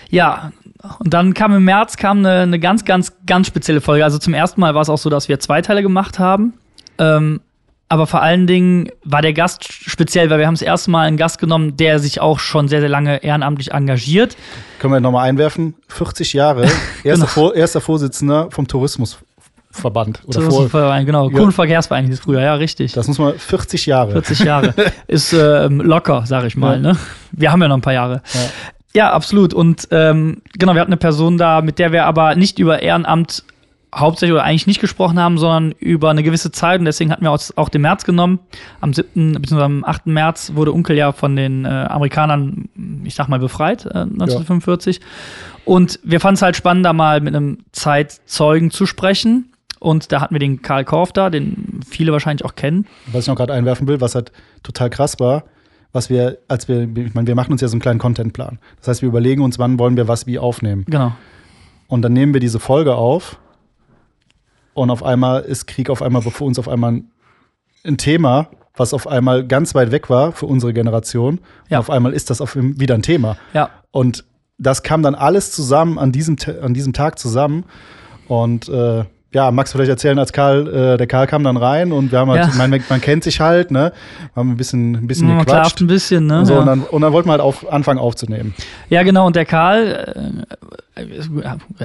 Ja, 0.08 0.52
und 1.00 1.12
dann 1.12 1.34
kam 1.34 1.54
im 1.54 1.64
März 1.64 1.96
kam 1.96 2.18
eine, 2.18 2.40
eine 2.42 2.58
ganz, 2.58 2.84
ganz, 2.84 3.12
ganz 3.26 3.46
spezielle 3.46 3.80
Folge. 3.80 4.04
Also 4.04 4.18
zum 4.18 4.34
ersten 4.34 4.60
Mal 4.60 4.74
war 4.74 4.82
es 4.82 4.88
auch 4.88 4.98
so, 4.98 5.10
dass 5.10 5.28
wir 5.28 5.40
zwei 5.40 5.60
Teile 5.60 5.82
gemacht 5.82 6.18
haben. 6.18 6.54
Ähm, 6.98 7.40
aber 7.90 8.06
vor 8.06 8.20
allen 8.20 8.46
Dingen 8.46 8.90
war 9.02 9.22
der 9.22 9.32
Gast 9.32 9.64
speziell, 9.72 10.28
weil 10.28 10.38
wir 10.38 10.46
haben 10.46 10.54
das 10.54 10.62
erste 10.62 10.90
Mal 10.90 11.06
einen 11.06 11.16
Gast 11.16 11.38
genommen, 11.38 11.76
der 11.76 11.98
sich 11.98 12.20
auch 12.20 12.38
schon 12.38 12.68
sehr, 12.68 12.80
sehr 12.80 12.88
lange 12.90 13.22
ehrenamtlich 13.22 13.72
engagiert. 13.72 14.36
Können 14.78 14.92
wir 14.92 15.00
nochmal 15.00 15.28
einwerfen? 15.28 15.74
40 15.88 16.34
Jahre, 16.34 16.62
erster, 17.02 17.12
genau. 17.12 17.26
Vor, 17.26 17.54
erster 17.54 17.80
Vorsitzender 17.80 18.50
vom 18.50 18.68
Tourismusverband. 18.68 20.20
Oder 20.26 20.40
Tourismusverband, 20.40 21.06
genau. 21.06 21.30
Ja. 21.30 21.38
Kohlenverkehrsverein 21.38 22.06
hieß 22.06 22.20
früher, 22.20 22.42
ja, 22.42 22.54
richtig. 22.54 22.92
Das 22.92 23.08
muss 23.08 23.18
man, 23.18 23.38
40 23.38 23.86
Jahre. 23.86 24.12
40 24.12 24.40
Jahre. 24.40 24.74
Ist 25.06 25.32
ähm, 25.32 25.80
locker, 25.80 26.24
sag 26.26 26.44
ich 26.44 26.56
mal. 26.56 26.74
Ja. 26.74 26.92
Ne? 26.92 26.98
Wir 27.32 27.50
haben 27.50 27.62
ja 27.62 27.68
noch 27.68 27.78
ein 27.78 27.82
paar 27.82 27.94
Jahre. 27.94 28.20
Ja. 28.94 29.12
Absolut. 29.12 29.54
Und 29.54 29.88
ähm, 29.90 30.42
genau, 30.58 30.74
wir 30.74 30.80
hatten 30.80 30.92
eine 30.92 30.98
Person 30.98 31.38
da, 31.38 31.60
mit 31.60 31.78
der 31.78 31.92
wir 31.92 32.06
aber 32.06 32.34
nicht 32.34 32.58
über 32.58 32.82
Ehrenamt 32.82 33.44
hauptsächlich 33.94 34.34
oder 34.34 34.44
eigentlich 34.44 34.66
nicht 34.66 34.80
gesprochen 34.80 35.18
haben, 35.18 35.38
sondern 35.38 35.72
über 35.78 36.10
eine 36.10 36.22
gewisse 36.22 36.52
Zeit 36.52 36.78
und 36.78 36.84
deswegen 36.84 37.10
hatten 37.10 37.22
wir 37.22 37.30
auch, 37.30 37.40
auch 37.56 37.68
den 37.68 37.82
März 37.82 38.04
genommen. 38.04 38.38
Am 38.80 38.92
7. 38.92 39.40
bzw. 39.40 39.62
am 39.62 39.84
8. 39.84 40.06
März 40.06 40.52
wurde 40.54 40.72
Unkel 40.72 40.96
ja 40.96 41.12
von 41.12 41.36
den 41.36 41.64
äh, 41.64 41.68
Amerikanern, 41.68 42.68
ich 43.04 43.14
sag 43.14 43.28
mal, 43.28 43.38
befreit, 43.38 43.86
äh, 43.86 44.00
1945. 44.00 44.98
Ja. 44.98 45.02
Und 45.64 46.00
wir 46.02 46.20
fanden 46.20 46.36
es 46.36 46.42
halt 46.42 46.56
spannend, 46.56 46.84
da 46.84 46.92
mal 46.92 47.20
mit 47.20 47.34
einem 47.34 47.58
Zeitzeugen 47.72 48.70
zu 48.70 48.86
sprechen. 48.86 49.52
Und 49.80 50.12
da 50.12 50.20
hatten 50.20 50.34
wir 50.34 50.40
den 50.40 50.60
Karl 50.60 50.84
Korf 50.84 51.12
da, 51.12 51.30
den 51.30 51.80
viele 51.88 52.12
wahrscheinlich 52.12 52.44
auch 52.44 52.56
kennen. 52.56 52.86
Was 53.12 53.24
ich 53.24 53.28
noch 53.28 53.36
gerade 53.36 53.52
einwerfen 53.52 53.86
will, 53.86 54.00
was 54.00 54.14
halt 54.14 54.32
total 54.62 54.90
krass 54.90 55.20
war, 55.20 55.44
was 55.98 56.10
wir, 56.10 56.38
als 56.46 56.68
wir, 56.68 56.82
ich 56.82 57.14
meine, 57.14 57.26
wir 57.26 57.34
machen 57.34 57.50
uns 57.50 57.60
ja 57.60 57.66
so 57.66 57.74
einen 57.74 57.80
kleinen 57.80 57.98
Contentplan. 57.98 58.60
Das 58.78 58.86
heißt, 58.86 59.02
wir 59.02 59.08
überlegen 59.08 59.42
uns, 59.42 59.58
wann 59.58 59.80
wollen 59.80 59.96
wir 59.96 60.06
was 60.06 60.28
wie 60.28 60.38
aufnehmen. 60.38 60.84
Genau. 60.86 61.12
Und 61.88 62.02
dann 62.02 62.12
nehmen 62.12 62.32
wir 62.34 62.40
diese 62.40 62.60
Folge 62.60 62.94
auf 62.94 63.40
und 64.74 64.90
auf 64.90 65.02
einmal 65.02 65.42
ist 65.42 65.66
Krieg 65.66 65.90
auf 65.90 66.02
einmal 66.02 66.22
für 66.22 66.44
uns 66.44 66.56
auf 66.60 66.68
einmal 66.68 67.02
ein 67.84 67.98
Thema, 67.98 68.48
was 68.76 68.94
auf 68.94 69.08
einmal 69.08 69.44
ganz 69.44 69.74
weit 69.74 69.90
weg 69.90 70.08
war 70.08 70.30
für 70.30 70.46
unsere 70.46 70.72
Generation. 70.72 71.40
Ja. 71.68 71.78
Und 71.78 71.80
auf 71.80 71.90
einmal 71.90 72.12
ist 72.12 72.30
das 72.30 72.40
auf 72.40 72.54
wieder 72.54 72.94
ein 72.94 73.02
Thema. 73.02 73.36
Ja. 73.52 73.70
Und 73.90 74.24
das 74.56 74.84
kam 74.84 75.02
dann 75.02 75.16
alles 75.16 75.50
zusammen 75.50 75.98
an 75.98 76.12
diesem, 76.12 76.36
an 76.62 76.74
diesem 76.74 76.92
Tag 76.92 77.18
zusammen. 77.18 77.64
Und 78.28 78.68
äh, 78.68 79.04
ja, 79.32 79.50
Max 79.50 79.72
vielleicht 79.72 79.90
erzählen, 79.90 80.18
als 80.18 80.32
Karl, 80.32 80.66
äh, 80.66 80.96
der 80.96 81.06
Karl 81.06 81.26
kam 81.26 81.44
dann 81.44 81.58
rein 81.58 81.92
und 81.92 82.12
wir 82.12 82.18
haben 82.18 82.30
halt, 82.30 82.48
ja. 82.48 82.54
man, 82.56 82.82
man, 82.88 83.00
kennt 83.00 83.24
sich 83.24 83.40
halt, 83.40 83.70
ne? 83.70 83.92
Haben 84.34 84.52
ein 84.52 84.56
bisschen, 84.56 84.94
ein 84.94 85.06
bisschen 85.06 85.28
man 85.28 85.44
gequatscht. 85.44 85.80
ein 85.82 85.86
bisschen, 85.86 86.26
ne? 86.26 86.38
Und, 86.40 86.46
so, 86.46 86.54
ja. 86.54 86.60
und, 86.60 86.66
dann, 86.66 86.80
und 86.82 87.02
dann 87.02 87.12
wollten 87.12 87.28
wir 87.28 87.32
halt 87.32 87.42
auf, 87.42 87.70
anfangen 87.70 87.98
aufzunehmen. 87.98 88.54
Ja, 88.88 89.02
genau, 89.02 89.26
und 89.26 89.36
der 89.36 89.44
Karl, 89.44 90.44
äh, 90.56 90.74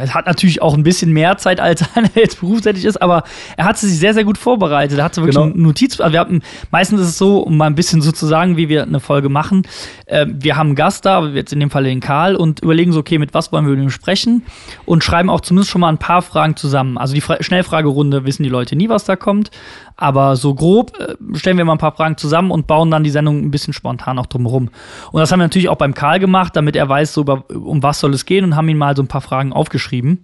hat 0.10 0.26
natürlich 0.26 0.62
auch 0.62 0.74
ein 0.74 0.84
bisschen 0.84 1.12
mehr 1.12 1.38
Zeit, 1.38 1.60
als 1.60 1.82
er 1.96 2.04
jetzt 2.16 2.40
berufstätig 2.40 2.86
ist, 2.86 3.02
aber 3.02 3.24
er 3.58 3.66
hat 3.66 3.78
sich 3.78 3.98
sehr, 3.98 4.14
sehr 4.14 4.24
gut 4.24 4.38
vorbereitet. 4.38 4.98
Er 4.98 5.04
hatte 5.04 5.22
wirklich 5.22 5.36
genau. 5.36 5.54
eine 5.54 5.62
Notiz. 5.62 6.00
Also 6.00 6.14
wir 6.14 6.20
hatten, 6.20 6.42
meistens 6.72 7.02
ist 7.02 7.08
es 7.08 7.18
so, 7.18 7.40
um 7.40 7.58
mal 7.58 7.68
ein 7.68 7.76
bisschen 7.76 8.02
so 8.02 8.12
zu 8.12 8.26
sagen, 8.26 8.58
wie 8.58 8.70
wir 8.70 8.84
eine 8.84 9.00
Folge 9.00 9.30
machen. 9.30 9.64
Äh, 10.06 10.26
wir 10.30 10.56
haben 10.56 10.68
einen 10.68 10.76
Gast 10.76 11.06
da, 11.06 11.28
jetzt 11.28 11.54
in 11.54 11.60
dem 11.60 11.70
Fall 11.70 11.84
den 11.84 12.00
Karl, 12.00 12.36
und 12.36 12.62
überlegen 12.62 12.92
so, 12.92 13.00
okay, 13.00 13.18
mit 13.18 13.34
was 13.34 13.52
wollen 13.52 13.66
wir 13.66 13.76
mit 13.76 13.84
ihm 13.84 13.90
sprechen? 13.90 14.44
Und 14.86 15.04
schreiben 15.04 15.30
auch 15.30 15.42
zumindest 15.42 15.72
schon 15.72 15.82
mal 15.82 15.90
ein 15.90 15.98
paar 15.98 16.22
Fragen 16.22 16.56
zusammen. 16.56 16.98
Also 16.98 17.14
die 17.14 17.22
Fra 17.22 17.33
Schnellfragerunde 17.42 18.26
wissen 18.26 18.44
die 18.44 18.50
Leute 18.50 18.76
nie, 18.76 18.90
was 18.90 19.06
da 19.06 19.16
kommt. 19.16 19.52
Aber 19.96 20.36
so 20.36 20.54
grob 20.54 20.94
äh, 21.00 21.16
stellen 21.38 21.58
wir 21.58 21.66
mal 21.66 21.74
ein 21.74 21.78
paar 21.78 21.96
Fragen 21.96 22.18
zusammen 22.18 22.52
und 22.52 22.68
bauen 22.68 22.92
dann 22.92 23.04
die 23.04 23.10
Sendung 23.10 23.44
ein 23.44 23.52
bisschen 23.52 23.74
spontan 23.74 24.20
auch 24.20 24.26
drumherum. 24.26 24.70
Und 25.12 25.20
das 25.20 25.32
haben 25.32 25.40
wir 25.40 25.46
natürlich 25.46 25.70
auch 25.70 25.78
beim 25.78 25.94
Karl 25.94 26.20
gemacht, 26.20 26.56
damit 26.56 26.76
er 26.76 26.90
weiß, 26.90 27.14
so 27.14 27.22
über, 27.22 27.44
um 27.50 27.84
was 27.84 28.00
soll 28.00 28.14
es 28.14 28.26
gehen 28.26 28.44
und 28.44 28.56
haben 28.56 28.70
ihn 28.70 28.78
mal 28.78 28.96
so 28.96 29.04
ein 29.04 29.08
paar 29.08 29.22
Fragen 29.22 29.54
aufgeschrieben. 29.54 30.24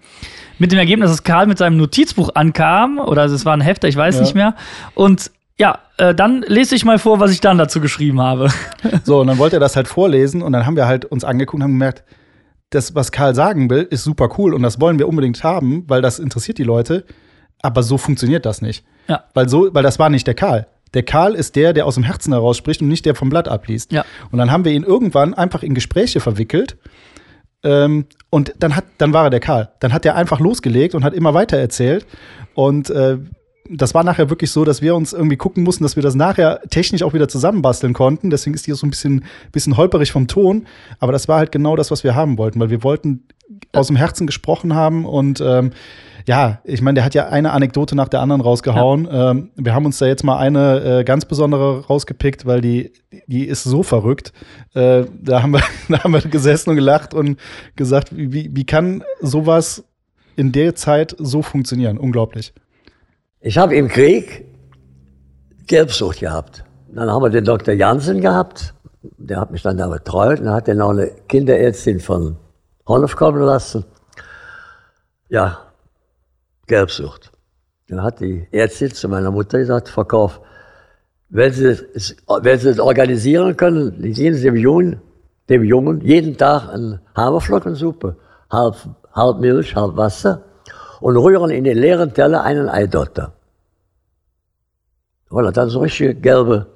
Mit 0.57 0.71
dem 0.71 0.79
Ergebnis, 0.79 1.09
dass 1.09 1.23
Karl 1.23 1.47
mit 1.47 1.57
seinem 1.57 1.77
Notizbuch 1.77 2.31
ankam, 2.35 2.99
oder 2.99 3.25
es 3.25 3.45
war 3.45 3.53
ein 3.53 3.61
Hefter, 3.61 3.87
ich 3.87 3.95
weiß 3.95 4.15
ja. 4.15 4.21
nicht 4.21 4.35
mehr. 4.35 4.55
Und 4.95 5.31
ja, 5.59 5.79
äh, 5.97 6.15
dann 6.15 6.43
lese 6.47 6.73
ich 6.75 6.85
mal 6.85 6.97
vor, 6.97 7.19
was 7.19 7.31
ich 7.31 7.41
dann 7.41 7.57
dazu 7.57 7.81
geschrieben 7.81 8.21
habe. 8.21 8.49
So, 9.03 9.19
und 9.19 9.27
dann 9.27 9.37
wollte 9.37 9.57
er 9.57 9.59
das 9.59 9.75
halt 9.75 9.87
vorlesen 9.87 10.41
und 10.41 10.53
dann 10.53 10.65
haben 10.65 10.75
wir 10.75 10.87
halt 10.87 11.05
uns 11.05 11.23
angeguckt 11.23 11.55
und 11.55 11.63
haben 11.63 11.73
gemerkt, 11.73 12.03
das, 12.69 12.95
was 12.95 13.11
Karl 13.11 13.35
sagen 13.35 13.69
will, 13.69 13.87
ist 13.89 14.03
super 14.03 14.29
cool 14.37 14.53
und 14.53 14.61
das 14.61 14.79
wollen 14.79 14.99
wir 14.99 15.07
unbedingt 15.07 15.43
haben, 15.43 15.83
weil 15.87 16.01
das 16.01 16.19
interessiert 16.19 16.57
die 16.57 16.63
Leute. 16.63 17.05
Aber 17.61 17.83
so 17.83 17.97
funktioniert 17.97 18.45
das 18.45 18.61
nicht. 18.61 18.85
Ja. 19.07 19.23
Weil, 19.33 19.49
so, 19.49 19.73
weil 19.73 19.83
das 19.83 19.99
war 19.99 20.09
nicht 20.09 20.27
der 20.27 20.35
Karl. 20.35 20.67
Der 20.93 21.03
Karl 21.03 21.35
ist 21.35 21.55
der, 21.55 21.73
der 21.73 21.85
aus 21.85 21.95
dem 21.95 22.03
Herzen 22.03 22.31
heraus 22.33 22.57
spricht 22.57 22.81
und 22.81 22.87
nicht 22.87 23.05
der 23.05 23.15
vom 23.15 23.29
Blatt 23.29 23.47
abliest. 23.47 23.91
Ja. 23.91 24.05
Und 24.31 24.39
dann 24.39 24.51
haben 24.51 24.65
wir 24.65 24.71
ihn 24.71 24.83
irgendwann 24.83 25.33
einfach 25.33 25.61
in 25.61 25.73
Gespräche 25.73 26.19
verwickelt. 26.19 26.77
Ähm, 27.63 28.05
und 28.29 28.53
dann, 28.59 28.75
hat, 28.75 28.85
dann 28.97 29.13
war 29.13 29.25
er 29.25 29.29
der 29.29 29.39
Karl. 29.39 29.69
Dann 29.79 29.93
hat 29.93 30.05
er 30.05 30.15
einfach 30.15 30.39
losgelegt 30.39 30.95
und 30.95 31.03
hat 31.03 31.13
immer 31.13 31.33
weiter 31.33 31.57
erzählt. 31.57 32.07
Und 32.53 32.89
äh, 32.89 33.17
das 33.69 33.93
war 33.93 34.03
nachher 34.03 34.29
wirklich 34.29 34.51
so, 34.51 34.65
dass 34.65 34.81
wir 34.81 34.95
uns 34.95 35.13
irgendwie 35.13 35.37
gucken 35.37 35.63
mussten, 35.63 35.83
dass 35.83 35.95
wir 35.95 36.03
das 36.03 36.15
nachher 36.15 36.61
technisch 36.69 37.03
auch 37.03 37.13
wieder 37.13 37.27
zusammenbasteln 37.27 37.93
konnten. 37.93 38.29
Deswegen 38.29 38.55
ist 38.55 38.67
die 38.67 38.71
so 38.73 38.85
ein 38.85 38.89
bisschen, 38.89 39.25
bisschen 39.51 39.77
holperig 39.77 40.11
vom 40.11 40.27
Ton. 40.27 40.65
Aber 40.99 41.11
das 41.11 41.27
war 41.27 41.37
halt 41.37 41.51
genau 41.51 41.75
das, 41.75 41.91
was 41.91 42.03
wir 42.03 42.15
haben 42.15 42.37
wollten, 42.37 42.59
weil 42.59 42.69
wir 42.69 42.83
wollten 42.83 43.25
aus 43.73 43.87
dem 43.87 43.95
Herzen 43.95 44.27
gesprochen 44.27 44.75
haben 44.75 45.05
und 45.05 45.41
ähm, 45.41 45.71
ja, 46.27 46.59
ich 46.63 46.81
meine, 46.83 46.95
der 46.95 47.05
hat 47.05 47.15
ja 47.15 47.29
eine 47.29 47.51
Anekdote 47.53 47.95
nach 47.95 48.07
der 48.07 48.19
anderen 48.19 48.41
rausgehauen. 48.41 49.05
Ja. 49.05 49.31
Ähm, 49.31 49.49
wir 49.55 49.73
haben 49.73 49.85
uns 49.87 49.97
da 49.97 50.05
jetzt 50.05 50.23
mal 50.23 50.37
eine 50.37 50.99
äh, 50.99 51.03
ganz 51.03 51.25
besondere 51.25 51.87
rausgepickt, 51.87 52.45
weil 52.45 52.61
die, 52.61 52.91
die 53.25 53.45
ist 53.45 53.63
so 53.63 53.81
verrückt. 53.81 54.31
Äh, 54.75 55.05
da, 55.19 55.41
haben 55.41 55.53
wir, 55.53 55.61
da 55.89 56.03
haben 56.03 56.13
wir 56.13 56.21
gesessen 56.21 56.69
und 56.69 56.75
gelacht 56.75 57.15
und 57.15 57.39
gesagt, 57.75 58.09
wie, 58.15 58.51
wie 58.53 58.65
kann 58.65 59.03
sowas 59.21 59.85
in 60.35 60.51
der 60.51 60.75
Zeit 60.75 61.15
so 61.17 61.41
funktionieren? 61.41 61.97
Unglaublich. 61.97 62.53
Ich 63.41 63.57
habe 63.57 63.73
im 63.75 63.87
Krieg 63.87 64.45
Gelbsucht 65.65 66.19
gehabt. 66.19 66.65
Dann 66.89 67.09
haben 67.09 67.23
wir 67.23 67.29
den 67.29 67.45
Dr. 67.45 67.73
Jansen 67.73 68.19
gehabt, 68.19 68.73
der 69.01 69.39
hat 69.39 69.51
mich 69.51 69.61
dann 69.61 69.77
da 69.77 69.87
betreut. 69.87 70.39
Dann 70.39 70.49
hat 70.49 70.67
er 70.67 70.75
noch 70.75 70.89
eine 70.89 71.07
Kinderärztin 71.29 72.01
von 72.01 72.35
Honolf 72.85 73.15
kommen 73.15 73.41
lassen. 73.41 73.85
Ja, 75.29 75.59
Gelbsucht. 76.67 77.31
Dann 77.87 78.03
hat 78.03 78.19
die 78.19 78.45
Ärztin 78.51 78.91
zu 78.91 79.07
meiner 79.07 79.31
Mutter 79.31 79.59
gesagt, 79.59 79.87
Verkauf, 79.87 80.41
wenn 81.29 81.53
Sie, 81.53 81.67
es, 81.67 82.17
wenn 82.41 82.59
Sie 82.59 82.67
das 82.67 82.79
organisieren 82.79 83.55
können, 83.55 84.01
geben 84.01 84.35
Sie 84.35 84.43
dem 84.43 84.57
Jungen, 84.57 85.01
dem 85.47 85.63
Jungen 85.63 86.01
jeden 86.01 86.35
Tag 86.35 86.67
eine 86.73 87.01
Haferflockensuppe, 87.15 88.17
halb, 88.51 88.75
halb 89.13 89.39
Milch, 89.39 89.75
halb 89.75 89.95
Wasser 89.95 90.43
und 90.99 91.17
rühren 91.17 91.51
in 91.51 91.63
den 91.63 91.77
leeren 91.77 92.13
Teller 92.13 92.43
einen 92.43 92.69
Eidotter. 92.69 93.33
Und 95.29 95.55
dann 95.57 95.69
so 95.69 95.79
richtig 95.79 96.21
gelbe, 96.21 96.67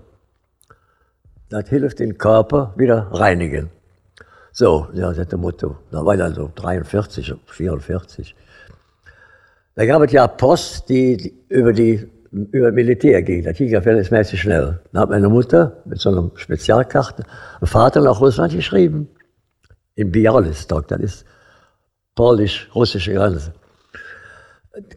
das 1.50 1.70
hilft 1.70 2.00
den 2.00 2.18
Körper 2.18 2.74
wieder 2.78 3.10
reinigen. 3.12 3.70
So, 4.52 4.88
ja, 4.94 5.14
sagte 5.14 5.38
Mutter, 5.38 5.76
da 5.92 6.06
war 6.06 6.16
dann 6.16 6.34
so 6.36 6.52
43, 6.54 7.34
44. 7.46 8.36
Da 9.76 9.86
gab 9.86 10.04
es 10.04 10.12
ja 10.12 10.28
Post, 10.28 10.90
die, 10.90 11.18
die 11.18 11.34
über 11.50 11.74
die 11.74 12.08
über 12.52 12.72
Militär 12.72 13.22
ging. 13.22 13.44
Das 13.44 13.58
ging 13.58 13.70
ja 13.70 13.82
verhältnismäßig 13.82 14.42
schnell. 14.42 14.80
Da 14.92 15.02
hat 15.02 15.10
meine 15.10 15.30
Mutter 15.30 15.84
mit 15.86 16.00
so 16.00 16.10
einer 16.10 16.32
Spezialkarte 16.36 17.24
einen 17.60 17.68
Vater 17.68 18.02
nach 18.02 18.20
Russland 18.20 18.54
geschrieben. 18.54 19.08
In 19.96 20.12
Bialystok, 20.12 20.88
das 20.88 21.00
ist 21.00 21.26
polnisch-russische 22.16 23.14
Grenze. 23.14 23.54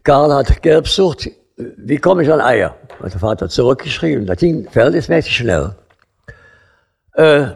Karl 0.03 0.33
hat 0.33 0.61
Gelbsucht, 0.61 1.29
wie 1.55 1.97
komme 1.97 2.23
ich 2.23 2.31
an 2.31 2.41
Eier? 2.41 2.75
Hat 3.01 3.13
der 3.13 3.19
Vater 3.19 3.49
zurückgeschrieben. 3.49 4.25
Das 4.25 4.37
ging 4.37 4.69
verhältnismäßig 4.69 5.35
schnell. 5.35 5.75
Äh, 7.13 7.47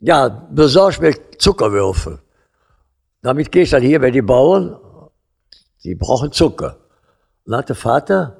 ja, 0.00 0.28
besorg 0.28 1.00
mir 1.00 1.14
Zuckerwürfel. 1.38 2.18
Damit 3.22 3.50
gehe 3.50 3.62
ich 3.62 3.70
dann 3.70 3.82
hier 3.82 4.00
bei 4.00 4.10
den 4.10 4.26
Bauern 4.26 4.78
die 5.84 5.94
brauchen 5.94 6.32
Zucker. 6.32 6.76
Dann 7.46 7.58
hat 7.58 7.68
der 7.68 7.76
Vater, 7.76 8.36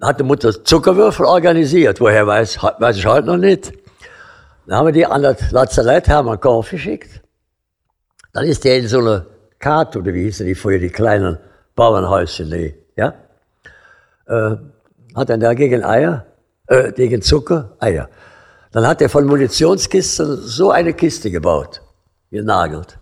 hat 0.00 0.20
die 0.20 0.24
Mutter 0.24 0.64
Zuckerwürfel 0.64 1.24
organisiert. 1.26 2.00
Woher 2.00 2.26
weiß, 2.26 2.62
weiß 2.62 2.96
ich 2.96 3.06
heute 3.06 3.26
noch 3.26 3.36
nicht. 3.36 3.72
Dann 4.66 4.76
haben 4.76 4.86
wir 4.86 4.92
die 4.92 5.06
an 5.06 5.22
das 5.22 5.50
Lazarett 5.50 6.08
Hermann 6.08 6.40
Korf 6.40 6.70
geschickt. 6.70 7.22
Dann 8.32 8.44
ist 8.44 8.64
der 8.64 8.78
in 8.78 8.88
so 8.88 8.98
eine 8.98 9.26
Karte, 9.58 9.98
oder 9.98 10.14
wie 10.14 10.24
hießen 10.24 10.46
die 10.46 10.54
früher, 10.54 10.78
die 10.78 10.90
kleinen 10.90 11.38
Bauernhäuschen, 11.74 12.50
die, 12.50 12.74
ja? 12.96 13.14
Äh, 14.26 14.56
hat 15.14 15.30
dann 15.30 15.40
da 15.40 15.54
gegen 15.54 15.84
Eier, 15.84 16.26
äh, 16.66 16.92
gegen 16.92 17.22
Zucker, 17.22 17.76
Eier. 17.80 18.08
Dann 18.72 18.86
hat 18.86 19.00
er 19.00 19.08
von 19.08 19.24
Munitionskisten 19.24 20.36
so 20.36 20.70
eine 20.70 20.92
Kiste 20.92 21.30
gebaut, 21.30 21.82
genagelt. 22.30 22.98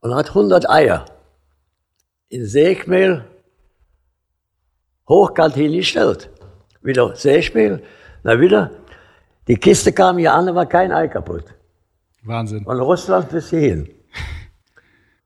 Und 0.00 0.14
hat 0.14 0.28
100 0.28 0.68
Eier 0.68 1.04
in 2.28 2.46
Sägmehl 2.46 3.24
hochkant 5.08 5.54
hingestellt. 5.54 6.30
Wieder 6.80 7.14
Sägmehl, 7.14 7.82
dann 8.24 8.40
wieder. 8.40 8.70
Die 9.46 9.56
Kiste 9.56 9.92
kam 9.92 10.18
hier 10.18 10.32
an, 10.32 10.46
da 10.46 10.54
war 10.54 10.66
kein 10.66 10.92
Ei 10.92 11.08
kaputt. 11.08 11.44
Wahnsinn. 12.22 12.64
Von 12.64 12.80
Russland 12.80 13.28
bis 13.28 13.50
hierhin. 13.50 13.88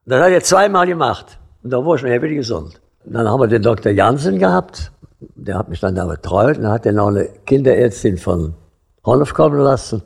Das 0.06 0.22
hat 0.22 0.30
er 0.30 0.42
zweimal 0.42 0.86
gemacht. 0.86 1.38
Und 1.64 1.70
da 1.70 1.84
war 1.84 1.96
ich 1.96 2.00
schon 2.00 2.10
wieder 2.10 2.28
gesund. 2.28 2.80
Dann 3.04 3.28
haben 3.28 3.40
wir 3.40 3.48
den 3.48 3.62
Dr. 3.62 3.90
Jansen 3.90 4.38
gehabt. 4.38 4.92
Der 5.34 5.58
hat 5.58 5.68
mich 5.68 5.80
dann 5.80 5.96
da 5.96 6.06
betreut. 6.06 6.58
Dann 6.58 6.68
hat 6.68 6.86
er 6.86 6.92
noch 6.92 7.08
eine 7.08 7.28
Kinderärztin 7.44 8.16
von 8.16 8.54
Honolf 9.04 9.34
kommen 9.34 9.58
lassen. 9.58 10.02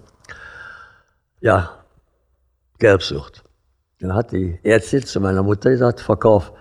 Ja, 1.40 1.70
Gelbsucht. 2.78 3.44
Dann 4.00 4.14
hat 4.14 4.32
die 4.32 4.58
Ärztin 4.62 5.04
zu 5.04 5.20
meiner 5.20 5.42
Mutter 5.42 5.70
gesagt, 5.70 6.00
Verkauf, 6.00 6.52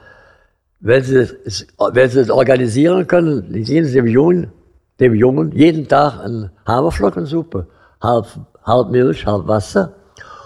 wenn 0.82 1.04
Sie, 1.04 1.19
es, 1.45 1.65
wenn 1.93 2.10
Sie 2.10 2.19
es 2.19 2.30
organisieren 2.30 3.08
können, 3.08 3.54
geben 3.54 3.86
Sie 3.86 3.93
dem 3.93 4.08
Jungen, 4.08 4.52
dem 4.99 5.15
Jungen 5.15 5.54
jeden 5.54 5.88
Tag 5.88 6.19
eine 6.19 6.52
Haferflockensuppe, 6.67 7.67
halb, 8.02 8.25
halb 8.63 8.89
Milch, 8.89 9.25
halb 9.25 9.47
Wasser 9.47 9.93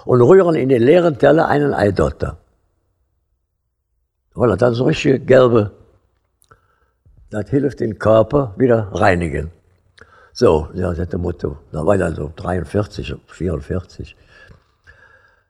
und 0.05 0.21
rühren 0.21 0.55
in 0.55 0.69
den 0.69 0.83
leeren 0.83 1.17
Teller 1.17 1.47
einen 1.47 1.73
Eidotter. 1.73 2.37
Oder 4.35 4.57
dann 4.57 4.73
so 4.73 4.85
richtige 4.85 5.19
gelbe. 5.19 5.71
Das 7.29 7.49
hilft 7.49 7.79
den 7.79 7.97
Körper 7.97 8.53
wieder 8.57 8.89
reinigen. 8.93 9.51
So, 10.33 10.69
ja, 10.73 10.93
das 10.93 11.11
Motto. 11.13 11.57
Da 11.71 11.85
war 11.85 11.95
ich 11.95 12.01
dann 12.01 12.15
so 12.15 12.31
43, 12.35 13.15
44. 13.27 14.15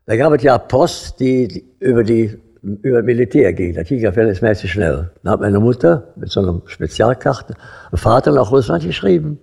Da 0.05 0.17
gab 0.17 0.33
es 0.33 0.43
ja 0.43 0.57
Post, 0.57 1.19
die, 1.19 1.47
die 1.47 1.65
über 1.79 2.03
die 2.03 2.39
über 2.63 3.03
Militär 3.03 3.51
ging. 3.53 3.73
Das 3.73 3.87
ging 3.87 3.99
ja 3.99 4.11
verhältnismäßig 4.11 4.71
schnell. 4.71 5.11
Da 5.21 5.31
hat 5.31 5.41
meine 5.41 5.59
Mutter 5.59 6.13
mit 6.15 6.31
so 6.31 6.39
einer 6.39 6.61
Spezialkarte 6.65 7.55
einen 7.91 7.97
Vater 7.97 8.31
nach 8.31 8.51
Russland 8.51 8.83
geschrieben. 8.83 9.39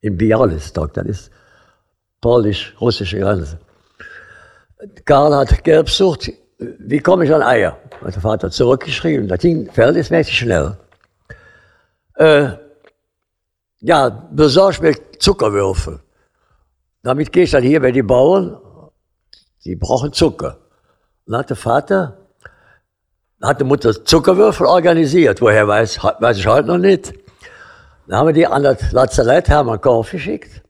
In 0.00 0.16
Bialystok, 0.16 0.94
das 0.94 1.06
ist 1.06 1.30
polnisch-russische 2.20 3.18
Grenze. 3.18 3.58
Karl 5.04 5.34
hat 5.34 5.64
Gelbsucht, 5.64 6.30
wie 6.58 6.98
komme 6.98 7.24
ich 7.24 7.32
an 7.32 7.42
Eier? 7.42 7.78
Hat 8.04 8.14
der 8.14 8.22
Vater 8.22 8.50
zurückgeschrieben. 8.50 9.28
Das 9.28 9.38
ging 9.40 9.70
verhältnismäßig 9.70 10.38
schnell. 10.38 10.76
Äh, 12.14 12.50
ja, 13.80 14.08
besorg 14.08 14.80
mir 14.82 14.94
Zuckerwürfel. 15.18 16.00
Damit 17.02 17.32
gehe 17.32 17.44
ich 17.44 17.52
dann 17.52 17.62
hier 17.62 17.80
bei 17.80 17.92
den 17.92 18.06
Bauern, 18.06 18.60
die 19.64 19.76
brauchen 19.76 20.12
Zucker. 20.12 20.58
Dann 21.26 21.38
hat 21.38 21.50
der 21.50 21.56
Vater, 21.56 22.18
hat 23.40 23.60
die 23.60 23.64
Mutter 23.64 24.04
Zuckerwürfel 24.04 24.66
organisiert. 24.66 25.40
Woher 25.40 25.68
weiß, 25.68 26.02
weiß 26.02 26.38
ich 26.38 26.46
heute 26.46 26.68
noch 26.68 26.78
nicht. 26.78 27.12
Dann 28.08 28.18
haben 28.18 28.26
wir 28.26 28.32
die 28.32 28.46
an 28.46 28.64
das 28.64 28.90
Lazarett 28.90 29.48
Hermann 29.48 29.80
Korf 29.80 30.10
geschickt. 30.10 30.62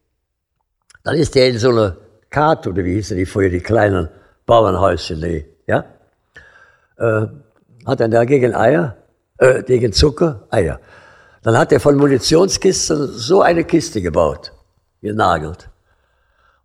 Dann 1.02 1.16
ist 1.16 1.34
der 1.34 1.48
in 1.48 1.58
so 1.58 1.70
eine 1.70 1.96
Karte, 2.28 2.68
oder 2.68 2.84
wie 2.84 2.94
hießen 2.94 3.16
die 3.16 3.24
früher, 3.24 3.48
die 3.48 3.60
kleinen 3.60 4.10
Bauernhäuschen, 4.44 5.22
die, 5.22 5.46
ja? 5.68 5.84
Äh, 6.96 7.26
hat 7.86 8.00
dann 8.00 8.10
dagegen 8.10 8.54
Eier, 8.54 8.96
äh, 9.38 9.62
gegen 9.62 9.92
Zucker, 9.92 10.46
Eier. 10.50 10.80
Dann 11.42 11.56
hat 11.56 11.72
er 11.72 11.78
von 11.78 11.96
Munitionskisten 11.96 13.06
so 13.06 13.42
eine 13.42 13.64
Kiste 13.64 14.02
gebaut, 14.02 14.52
genagelt. 15.00 15.70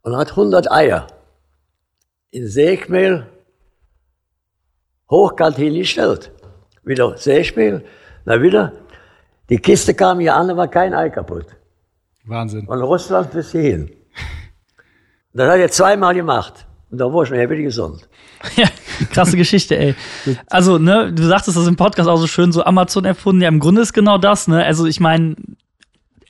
Und 0.01 0.17
hat 0.17 0.31
100 0.31 0.71
Eier 0.71 1.07
in 2.31 2.47
Sägmehl 2.47 3.27
hochkant 5.09 5.57
hingestellt. 5.57 6.31
Wieder 6.83 7.15
Sägmehl, 7.17 7.85
na 8.25 8.41
wieder. 8.41 8.73
Die 9.49 9.57
Kiste 9.57 9.93
kam 9.93 10.19
hier 10.19 10.35
an, 10.35 10.47
da 10.47 10.57
war 10.57 10.67
kein 10.67 10.93
Ei 10.93 11.09
kaputt. 11.09 11.45
Wahnsinn. 12.25 12.65
Von 12.65 12.81
Russland 12.81 13.31
bis 13.31 13.51
hierhin. 13.51 13.91
Das 15.35 15.49
hat 15.49 15.57
er 15.57 15.71
zweimal 15.71 16.13
gemacht. 16.13 16.67
Und 16.91 16.99
da 16.99 17.11
war 17.11 17.23
nachher 17.23 17.49
wieder 17.49 17.63
gesund. 17.63 18.07
Ja, 18.55 18.67
krasse 19.11 19.37
Geschichte, 19.37 19.77
ey. 19.77 19.95
Also, 20.49 20.77
ne, 20.77 21.11
du 21.13 21.23
sagtest 21.23 21.57
das 21.57 21.67
im 21.67 21.75
Podcast 21.75 22.09
auch 22.09 22.17
so 22.17 22.27
schön, 22.27 22.51
so 22.51 22.63
Amazon 22.63 23.05
erfunden. 23.05 23.41
Ja, 23.41 23.47
im 23.47 23.59
Grunde 23.59 23.81
ist 23.81 23.93
genau 23.93 24.17
das, 24.17 24.47
ne? 24.47 24.63
Also, 24.63 24.85
ich 24.85 24.99
meine, 24.99 25.35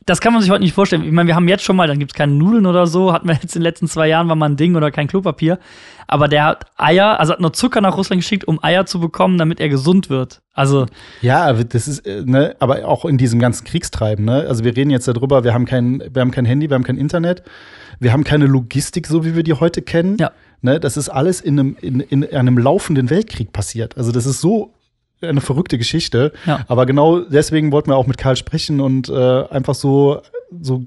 das 0.06 0.20
kann 0.20 0.34
man 0.34 0.42
sich 0.42 0.52
heute 0.52 0.64
nicht 0.64 0.74
vorstellen. 0.74 1.04
Ich 1.04 1.12
meine, 1.12 1.28
wir 1.28 1.36
haben 1.36 1.48
jetzt 1.48 1.64
schon 1.64 1.76
mal, 1.76 1.88
dann 1.88 2.00
gibt 2.00 2.12
es 2.12 2.16
keine 2.16 2.34
Nudeln 2.34 2.66
oder 2.66 2.88
so, 2.88 3.14
hatten 3.14 3.28
wir 3.28 3.36
jetzt 3.36 3.56
in 3.56 3.62
den 3.62 3.64
letzten 3.64 3.88
zwei 3.88 4.08
Jahren, 4.08 4.28
war 4.28 4.36
mal 4.36 4.50
ein 4.50 4.58
Ding 4.58 4.76
oder 4.76 4.92
kein 4.92 5.08
Klopapier. 5.08 5.60
Aber 6.08 6.28
der 6.28 6.44
hat 6.44 6.66
Eier, 6.78 7.20
also 7.20 7.34
hat 7.34 7.40
nur 7.40 7.54
Zucker 7.54 7.80
nach 7.80 7.98
Russland 7.98 8.22
geschickt, 8.22 8.46
um 8.46 8.62
Eier 8.62 8.86
zu 8.86 9.00
bekommen, 9.00 9.38
damit 9.38 9.60
er 9.60 9.70
gesund 9.70 10.10
wird. 10.10 10.42
Also. 10.54 10.86
Ja, 11.22 11.46
aber 11.46 11.64
das 11.64 11.88
ist, 11.88 12.06
äh, 12.06 12.24
ne, 12.26 12.56
aber 12.60 12.86
auch 12.86 13.06
in 13.06 13.18
diesem 13.18 13.40
ganzen 13.40 13.66
Kriegstreiben, 13.66 14.26
ne? 14.26 14.46
Also 14.48 14.64
wir 14.64 14.76
reden 14.76 14.90
jetzt 14.90 15.08
darüber, 15.08 15.44
wir 15.44 15.54
haben 15.54 15.66
kein, 15.66 16.04
wir 16.12 16.22
haben 16.22 16.32
kein 16.32 16.46
Handy, 16.46 16.70
wir 16.70 16.76
haben 16.76 16.84
kein 16.84 16.98
Internet, 16.98 17.44
wir 18.00 18.12
haben 18.12 18.26
keine 18.26 18.46
Logistik, 18.46 19.08
so 19.08 19.24
wie 19.24 19.36
wir 19.36 19.44
die 19.44 19.54
heute 19.54 19.82
kennen. 19.82 20.18
Ja. 20.18 20.32
Ne, 20.64 20.80
das 20.80 20.96
ist 20.96 21.10
alles 21.10 21.42
in 21.42 21.60
einem, 21.60 21.78
in, 21.82 22.00
in 22.00 22.24
einem 22.24 22.58
laufenden 22.58 23.10
Weltkrieg 23.10 23.52
passiert. 23.52 23.98
Also 23.98 24.14
das 24.14 24.26
ist 24.26 24.40
so 24.40 24.74
eine 25.22 25.42
verrückte 25.42 25.78
Geschichte. 25.78 26.32
Ja. 26.46 26.64
Aber 26.70 26.86
genau 26.86 27.20
deswegen 27.20 27.74
wollten 27.74 27.90
wir 27.90 27.98
auch 27.98 28.08
mit 28.08 28.18
Karl 28.18 28.38
sprechen 28.38 28.80
und 28.80 29.10
äh, 29.10 29.44
einfach 29.50 29.76
so, 29.76 30.22
so, 30.62 30.86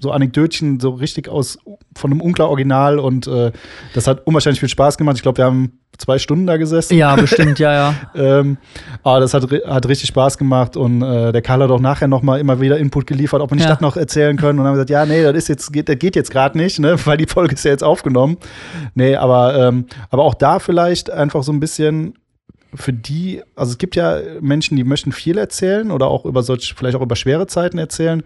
so 0.00 0.10
Anekdötchen 0.10 0.80
so 0.80 0.90
richtig 0.90 1.28
aus 1.28 1.58
von 1.96 2.10
einem 2.10 2.20
unklar 2.20 2.48
Original 2.48 2.98
und 2.98 3.26
äh, 3.26 3.52
das 3.94 4.06
hat 4.06 4.26
unwahrscheinlich 4.26 4.60
viel 4.60 4.68
Spaß 4.68 4.96
gemacht. 4.96 5.16
Ich 5.16 5.22
glaube, 5.22 5.38
wir 5.38 5.44
haben 5.44 5.78
zwei 5.98 6.18
Stunden 6.18 6.46
da 6.46 6.56
gesessen. 6.56 6.96
Ja, 6.96 7.14
bestimmt, 7.16 7.58
ja, 7.58 7.72
ja. 7.72 7.94
Ähm, 8.14 8.56
aber 9.02 9.20
das 9.20 9.34
hat, 9.34 9.50
hat 9.50 9.88
richtig 9.88 10.08
Spaß 10.08 10.38
gemacht 10.38 10.76
und 10.76 11.02
äh, 11.02 11.32
der 11.32 11.42
Karl 11.42 11.62
hat 11.62 11.70
auch 11.70 11.80
nachher 11.80 12.08
noch 12.08 12.22
mal 12.22 12.40
immer 12.40 12.60
wieder 12.60 12.78
Input 12.78 13.06
geliefert, 13.06 13.42
ob 13.42 13.50
wir 13.50 13.56
nicht 13.56 13.64
Ja. 13.64 13.70
das 13.72 13.80
noch 13.80 13.96
erzählen 13.96 14.36
können. 14.36 14.58
Und 14.58 14.64
dann 14.64 14.66
haben 14.72 14.78
wir 14.78 14.84
gesagt, 14.84 14.90
ja, 14.90 15.04
nee, 15.04 15.22
das 15.22 15.34
ist 15.36 15.48
jetzt, 15.48 15.72
geht, 15.72 15.88
das 15.88 15.98
geht 15.98 16.16
jetzt 16.16 16.30
gerade 16.30 16.56
nicht, 16.56 16.78
ne, 16.78 16.96
weil 17.06 17.16
die 17.18 17.26
Folge 17.26 17.54
ist 17.54 17.64
ja 17.64 17.70
jetzt 17.70 17.84
aufgenommen. 17.84 18.38
Nee, 18.94 19.16
aber, 19.16 19.54
ähm, 19.68 19.86
aber 20.10 20.24
auch 20.24 20.34
da 20.34 20.58
vielleicht 20.58 21.10
einfach 21.10 21.42
so 21.42 21.52
ein 21.52 21.60
bisschen 21.60 22.14
für 22.74 22.92
die, 22.92 23.42
also 23.56 23.72
es 23.72 23.78
gibt 23.78 23.96
ja 23.96 24.18
Menschen, 24.40 24.76
die 24.76 24.84
möchten 24.84 25.12
viel 25.12 25.36
erzählen 25.38 25.90
oder 25.90 26.06
auch 26.06 26.24
über 26.24 26.42
solch, 26.42 26.72
vielleicht 26.76 26.96
auch 26.96 27.02
über 27.02 27.16
schwere 27.16 27.46
Zeiten 27.48 27.78
erzählen, 27.78 28.22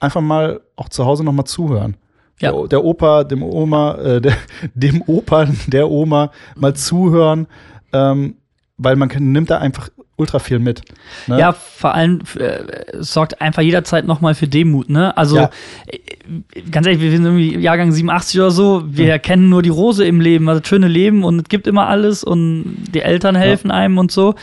einfach 0.00 0.20
mal 0.20 0.60
auch 0.76 0.88
zu 0.88 1.04
Hause 1.04 1.24
noch 1.24 1.32
mal 1.32 1.44
zuhören. 1.44 1.96
Ja. 2.40 2.52
Der, 2.52 2.68
der 2.68 2.84
Opa, 2.84 3.24
dem 3.24 3.42
Oma, 3.42 3.94
äh, 3.96 4.20
der, 4.20 4.34
dem 4.74 5.02
Opa, 5.06 5.48
der 5.66 5.90
Oma 5.90 6.30
mal 6.56 6.74
zuhören, 6.74 7.46
ähm, 7.92 8.36
weil 8.76 8.96
man 8.96 9.08
kann, 9.08 9.32
nimmt 9.32 9.50
da 9.50 9.58
einfach 9.58 9.88
ultra 10.16 10.40
viel 10.40 10.58
mit. 10.58 10.82
Ne? 11.28 11.38
Ja, 11.38 11.52
vor 11.52 11.94
allem 11.94 12.20
äh, 12.38 12.58
sorgt 12.98 13.40
einfach 13.40 13.62
jederzeit 13.62 14.04
nochmal 14.06 14.34
für 14.34 14.48
Demut, 14.48 14.88
ne? 14.90 15.16
Also, 15.16 15.36
Ja. 15.36 15.50
äh, 15.86 16.60
ganz 16.70 16.86
ehrlich, 16.86 17.00
wir 17.00 17.10
sind 17.12 17.24
irgendwie 17.24 17.56
Jahrgang 17.58 17.92
87 17.92 18.40
oder 18.40 18.50
so, 18.50 18.82
wir 18.86 19.18
kennen 19.20 19.48
nur 19.48 19.62
die 19.62 19.68
Rose 19.68 20.04
im 20.04 20.20
Leben, 20.20 20.48
also 20.48 20.60
das 20.60 20.68
schöne 20.68 20.88
Leben 20.88 21.22
und 21.22 21.38
es 21.42 21.48
gibt 21.48 21.66
immer 21.68 21.86
alles 21.88 22.24
und 22.24 22.84
die 22.92 23.00
Eltern 23.00 23.36
helfen 23.36 23.70
einem 23.70 23.96
und 23.98 24.10
so. 24.10 24.34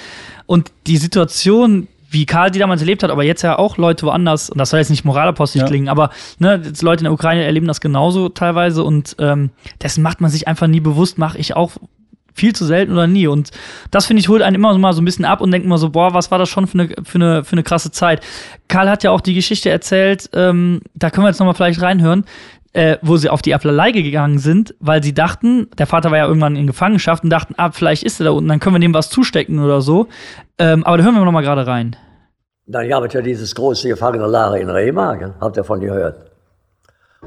Und 0.46 0.72
die 0.88 0.98
Situation, 0.98 1.88
wie 2.16 2.26
Karl 2.26 2.50
die 2.50 2.60
damals 2.60 2.82
erlebt 2.82 3.04
hat, 3.04 3.12
aber 3.12 3.24
jetzt 3.24 3.42
ja 3.42 3.60
auch 3.60 3.78
Leute 3.78 4.06
woanders, 4.06 4.50
und 4.50 4.58
das 4.58 4.70
soll 4.70 4.80
jetzt 4.80 4.90
nicht 4.90 5.04
moralapostig 5.04 5.62
Ja. 5.62 5.68
klingen, 5.68 5.90
aber 5.90 6.12
ne, 6.40 6.62
jetzt 6.64 6.82
Leute 6.82 7.02
in 7.02 7.04
der 7.04 7.14
Ukraine 7.14 7.44
erleben 7.44 7.68
das 7.68 7.82
genauso 7.82 8.30
teilweise 8.30 8.84
und 8.86 9.18
ähm, 9.20 9.50
dessen 9.84 10.02
macht 10.02 10.22
man 10.22 10.32
sich 10.32 10.48
einfach 10.48 10.68
nie 10.68 10.80
bewusst, 10.80 11.18
mache 11.18 11.38
ich 11.38 11.56
auch 11.58 11.72
viel 12.34 12.54
zu 12.54 12.66
selten 12.66 12.94
oder 12.94 13.08
nie. 13.08 13.28
Und 13.28 13.52
das 13.92 14.06
finde 14.06 14.22
ich 14.22 14.30
holt 14.30 14.42
einen 14.42 14.56
immer 14.56 14.72
so 14.74 14.80
mal 14.80 14.94
so 14.94 15.02
ein 15.02 15.06
bisschen 15.06 15.26
ab 15.26 15.42
und 15.42 15.52
denkt 15.52 15.66
immer 15.66 15.78
so, 15.78 15.90
boah, 15.90 16.14
was 16.14 16.32
war 16.32 16.38
das 16.40 16.50
schon 16.50 16.68
für 16.68 16.80
eine, 16.80 16.90
für 17.04 17.16
eine, 17.16 17.44
für 17.44 17.54
eine 17.54 17.64
krasse 17.64 17.92
Zeit. 17.92 18.22
Karl 18.68 18.90
hat 18.90 19.04
ja 19.04 19.12
auch 19.12 19.22
die 19.22 19.34
Geschichte 19.34 19.70
erzählt, 19.70 20.30
ähm, 20.34 20.82
da 20.94 21.10
können 21.10 21.26
wir 21.26 21.30
jetzt 21.30 21.40
nochmal 21.40 21.56
vielleicht 21.56 21.82
reinhören, 21.82 22.26
äh, 22.74 22.98
wo 23.02 23.16
sie 23.16 23.30
auf 23.30 23.42
die 23.42 23.54
Applerei 23.54 23.92
gegangen 23.92 24.38
sind, 24.38 24.76
weil 24.82 25.02
sie 25.02 25.14
dachten, 25.14 25.68
der 25.78 25.88
Vater 25.88 26.12
war 26.12 26.18
ja 26.18 26.28
irgendwann 26.28 26.58
in 26.58 26.68
Gefangenschaft 26.68 27.24
und 27.24 27.30
dachten, 27.30 27.54
ah, 27.58 27.72
vielleicht 27.72 28.04
ist 28.04 28.20
er 28.20 28.26
da 28.26 28.32
unten, 28.32 28.50
dann 28.50 28.60
können 28.60 28.76
wir 28.76 28.80
dem 28.80 28.94
was 28.94 29.10
zustecken 29.10 29.60
oder 29.60 29.82
so. 29.82 30.08
Ähm, 30.58 30.84
aber 30.84 30.98
da 30.98 31.04
hören 31.06 31.16
wir 31.16 31.24
nochmal 31.24 31.44
gerade 31.44 31.66
rein. 31.66 31.96
Dann 32.68 32.90
gab 32.90 33.04
es 33.04 33.14
ja 33.14 33.22
dieses 33.22 33.54
große 33.54 33.90
Gefangenenlager 33.90 34.58
in 34.58 34.70
Remagen, 34.70 35.36
habt 35.40 35.56
ihr 35.56 35.62
davon 35.62 35.80
gehört. 35.80 36.32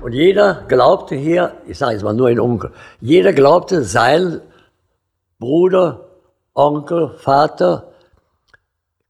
Und 0.02 0.12
jeder 0.12 0.64
glaubte 0.68 1.14
hier, 1.14 1.52
ich 1.66 1.78
sage 1.78 1.92
jetzt 1.92 2.02
mal 2.02 2.14
nur 2.14 2.30
in 2.30 2.40
Onkel, 2.40 2.70
jeder 3.00 3.32
glaubte, 3.32 3.82
sein 3.82 4.40
Bruder, 5.38 6.06
Onkel, 6.54 7.10
Vater 7.18 7.92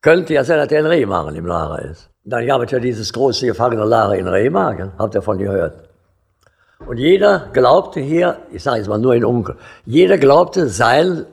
könnte 0.02 0.34
ja 0.34 0.44
sein, 0.44 0.58
dass 0.58 0.70
er 0.70 0.80
in 0.80 0.86
Remagen 0.86 1.34
im 1.34 1.46
Lager 1.46 1.82
ist. 1.82 2.10
Dann 2.24 2.46
gab 2.46 2.62
es 2.62 2.70
ja 2.70 2.78
dieses 2.78 3.12
große 3.12 3.46
Gefangenenlager 3.46 4.16
in 4.16 4.28
Remagen, 4.28 4.92
habt 4.98 5.14
ihr 5.14 5.20
davon 5.20 5.38
gehört. 5.38 5.88
Und 6.86 6.98
jeder 6.98 7.48
glaubte 7.52 8.00
hier, 8.00 8.36
ich 8.52 8.62
sage 8.62 8.78
jetzt 8.78 8.88
mal 8.88 8.98
nur 8.98 9.14
in 9.14 9.24
Onkel, 9.24 9.56
jeder 9.86 10.18
glaubte, 10.18 10.68
sein 10.68 11.24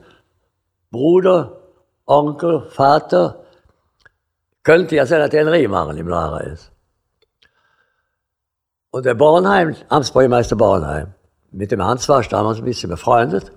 Bruder, 0.89 1.57
Onkel, 2.05 2.61
Vater 2.69 3.44
könnte 4.65 4.95
ja 4.95 5.05
sein, 5.05 5.19
dass 5.19 5.33
er 5.33 5.43
in 5.43 5.47
Remagen 5.47 5.95
im 5.95 6.07
Lager 6.09 6.43
ist. 6.43 6.71
Und 8.89 9.05
der 9.05 9.13
Bornheim, 9.13 9.75
Amtsbürgermeister 9.89 10.55
Bornheim, 10.55 11.13
mit 11.51 11.71
dem 11.71 11.83
Hans 11.83 12.09
war 12.09 12.19
ich 12.19 12.27
damals 12.27 12.57
ein 12.57 12.65
bisschen 12.65 12.89
befreundet. 12.89 13.51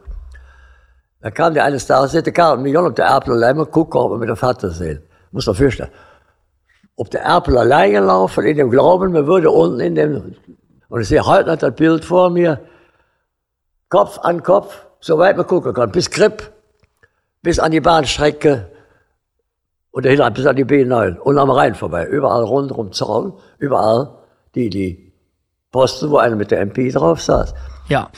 Da 1.20 1.30
kam 1.30 1.54
der 1.54 1.64
eines 1.64 1.86
Tages, 1.86 2.12
sagte, 2.12 2.32
Karl, 2.32 2.62
gehen 2.62 2.76
auf 2.76 2.94
der 2.94 3.06
Erpel 3.06 3.32
allein 3.34 3.56
mal 3.56 3.66
gucken, 3.66 4.00
ob 4.00 4.12
wir 4.12 4.18
mit 4.18 4.28
dem 4.28 4.36
Vater 4.36 4.70
sehen. 4.70 5.02
Muss 5.32 5.46
man 5.46 5.56
fürchten. 5.56 5.88
Auf 6.96 7.08
der 7.08 7.22
Erpel 7.22 7.56
allein 7.56 7.92
gelaufen, 7.92 8.44
in 8.44 8.56
dem 8.56 8.70
Glauben, 8.70 9.14
wir 9.14 9.26
würden 9.26 9.46
unten 9.46 9.80
in 9.80 9.94
dem, 9.94 10.36
und 10.88 11.00
ich 11.00 11.08
sehe 11.08 11.24
heute 11.24 11.48
noch 11.48 11.56
das 11.56 11.74
Bild 11.74 12.04
vor 12.04 12.30
mir, 12.30 12.60
Kopf 13.88 14.18
an 14.18 14.42
Kopf, 14.42 14.84
so 15.00 15.18
weit 15.18 15.36
man 15.36 15.46
gucken 15.46 15.72
kann, 15.72 15.90
bis 15.90 16.10
Kripp, 16.10 16.52
bis 17.42 17.58
an 17.58 17.72
die 17.72 17.80
Bahnstrecke, 17.80 18.70
und 19.98 20.04
dahinter 20.04 20.30
bis 20.30 20.46
an 20.46 20.54
die 20.54 20.64
B9 20.64 21.16
und 21.16 21.38
am 21.38 21.50
Rhein 21.50 21.74
vorbei. 21.74 22.06
Überall 22.06 22.44
rundherum 22.44 22.92
Zaun, 22.92 23.32
überall 23.58 24.10
die, 24.54 24.70
die 24.70 25.12
Posten, 25.72 26.08
wo 26.08 26.18
einer 26.18 26.36
mit 26.36 26.52
der 26.52 26.60
MP 26.60 26.92
drauf 26.92 27.20
saß. 27.20 27.52
Ja. 27.88 28.08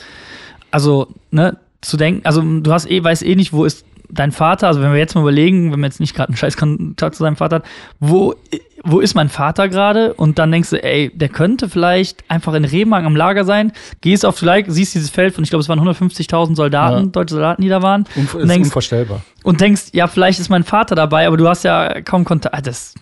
Also, 0.69 1.07
ne, 1.31 1.57
zu 1.81 1.97
denken, 1.97 2.23
also 2.23 2.43
du 2.43 2.71
hast 2.71 2.87
eh, 2.87 3.03
weißt 3.03 3.25
eh 3.25 3.35
nicht, 3.35 3.51
wo 3.51 3.65
ist 3.65 3.83
dein 4.13 4.31
Vater, 4.31 4.67
also 4.67 4.81
wenn 4.81 4.91
wir 4.91 4.99
jetzt 4.99 5.15
mal 5.15 5.21
überlegen, 5.21 5.71
wenn 5.71 5.79
man 5.79 5.89
jetzt 5.89 5.99
nicht 5.99 6.15
gerade 6.15 6.29
einen 6.29 6.37
scheiß 6.37 6.57
Kontakt 6.57 7.15
zu 7.15 7.23
seinem 7.23 7.35
Vater 7.35 7.57
hat, 7.57 7.65
wo, 7.99 8.35
wo 8.83 8.99
ist 8.99 9.13
mein 9.15 9.29
Vater 9.29 9.69
gerade? 9.69 10.13
Und 10.13 10.39
dann 10.39 10.51
denkst 10.51 10.69
du, 10.71 10.83
ey, 10.83 11.11
der 11.15 11.29
könnte 11.29 11.69
vielleicht 11.69 12.23
einfach 12.29 12.53
in 12.53 12.65
Remagen 12.65 13.05
am 13.07 13.15
Lager 13.15 13.45
sein, 13.45 13.71
gehst 14.01 14.25
auf 14.25 14.35
vielleicht, 14.37 14.71
siehst 14.71 14.93
dieses 14.95 15.09
Feld 15.09 15.33
von, 15.35 15.43
ich 15.43 15.49
glaube, 15.49 15.61
es 15.61 15.69
waren 15.69 15.79
150.000 15.79 16.55
Soldaten, 16.55 17.05
Ja. 17.05 17.09
deutsche 17.11 17.35
Soldaten, 17.35 17.61
die 17.61 17.69
da 17.69 17.81
waren. 17.81 18.05
Unv 18.15 18.33
und 18.35 18.41
ist 18.41 18.49
denkst, 18.49 18.67
unvorstellbar. 18.67 19.21
und 19.43 19.61
denkst, 19.61 19.85
ja, 19.93 20.07
vielleicht 20.07 20.39
ist 20.39 20.49
mein 20.49 20.63
Vater 20.63 20.95
dabei, 20.95 21.27
aber 21.27 21.37
du 21.37 21.47
hast 21.47 21.63
ja 21.63 22.01
kaum 22.01 22.25
Kontakt. 22.25 22.55
Ah, 22.55 22.61
Das, 22.61 22.93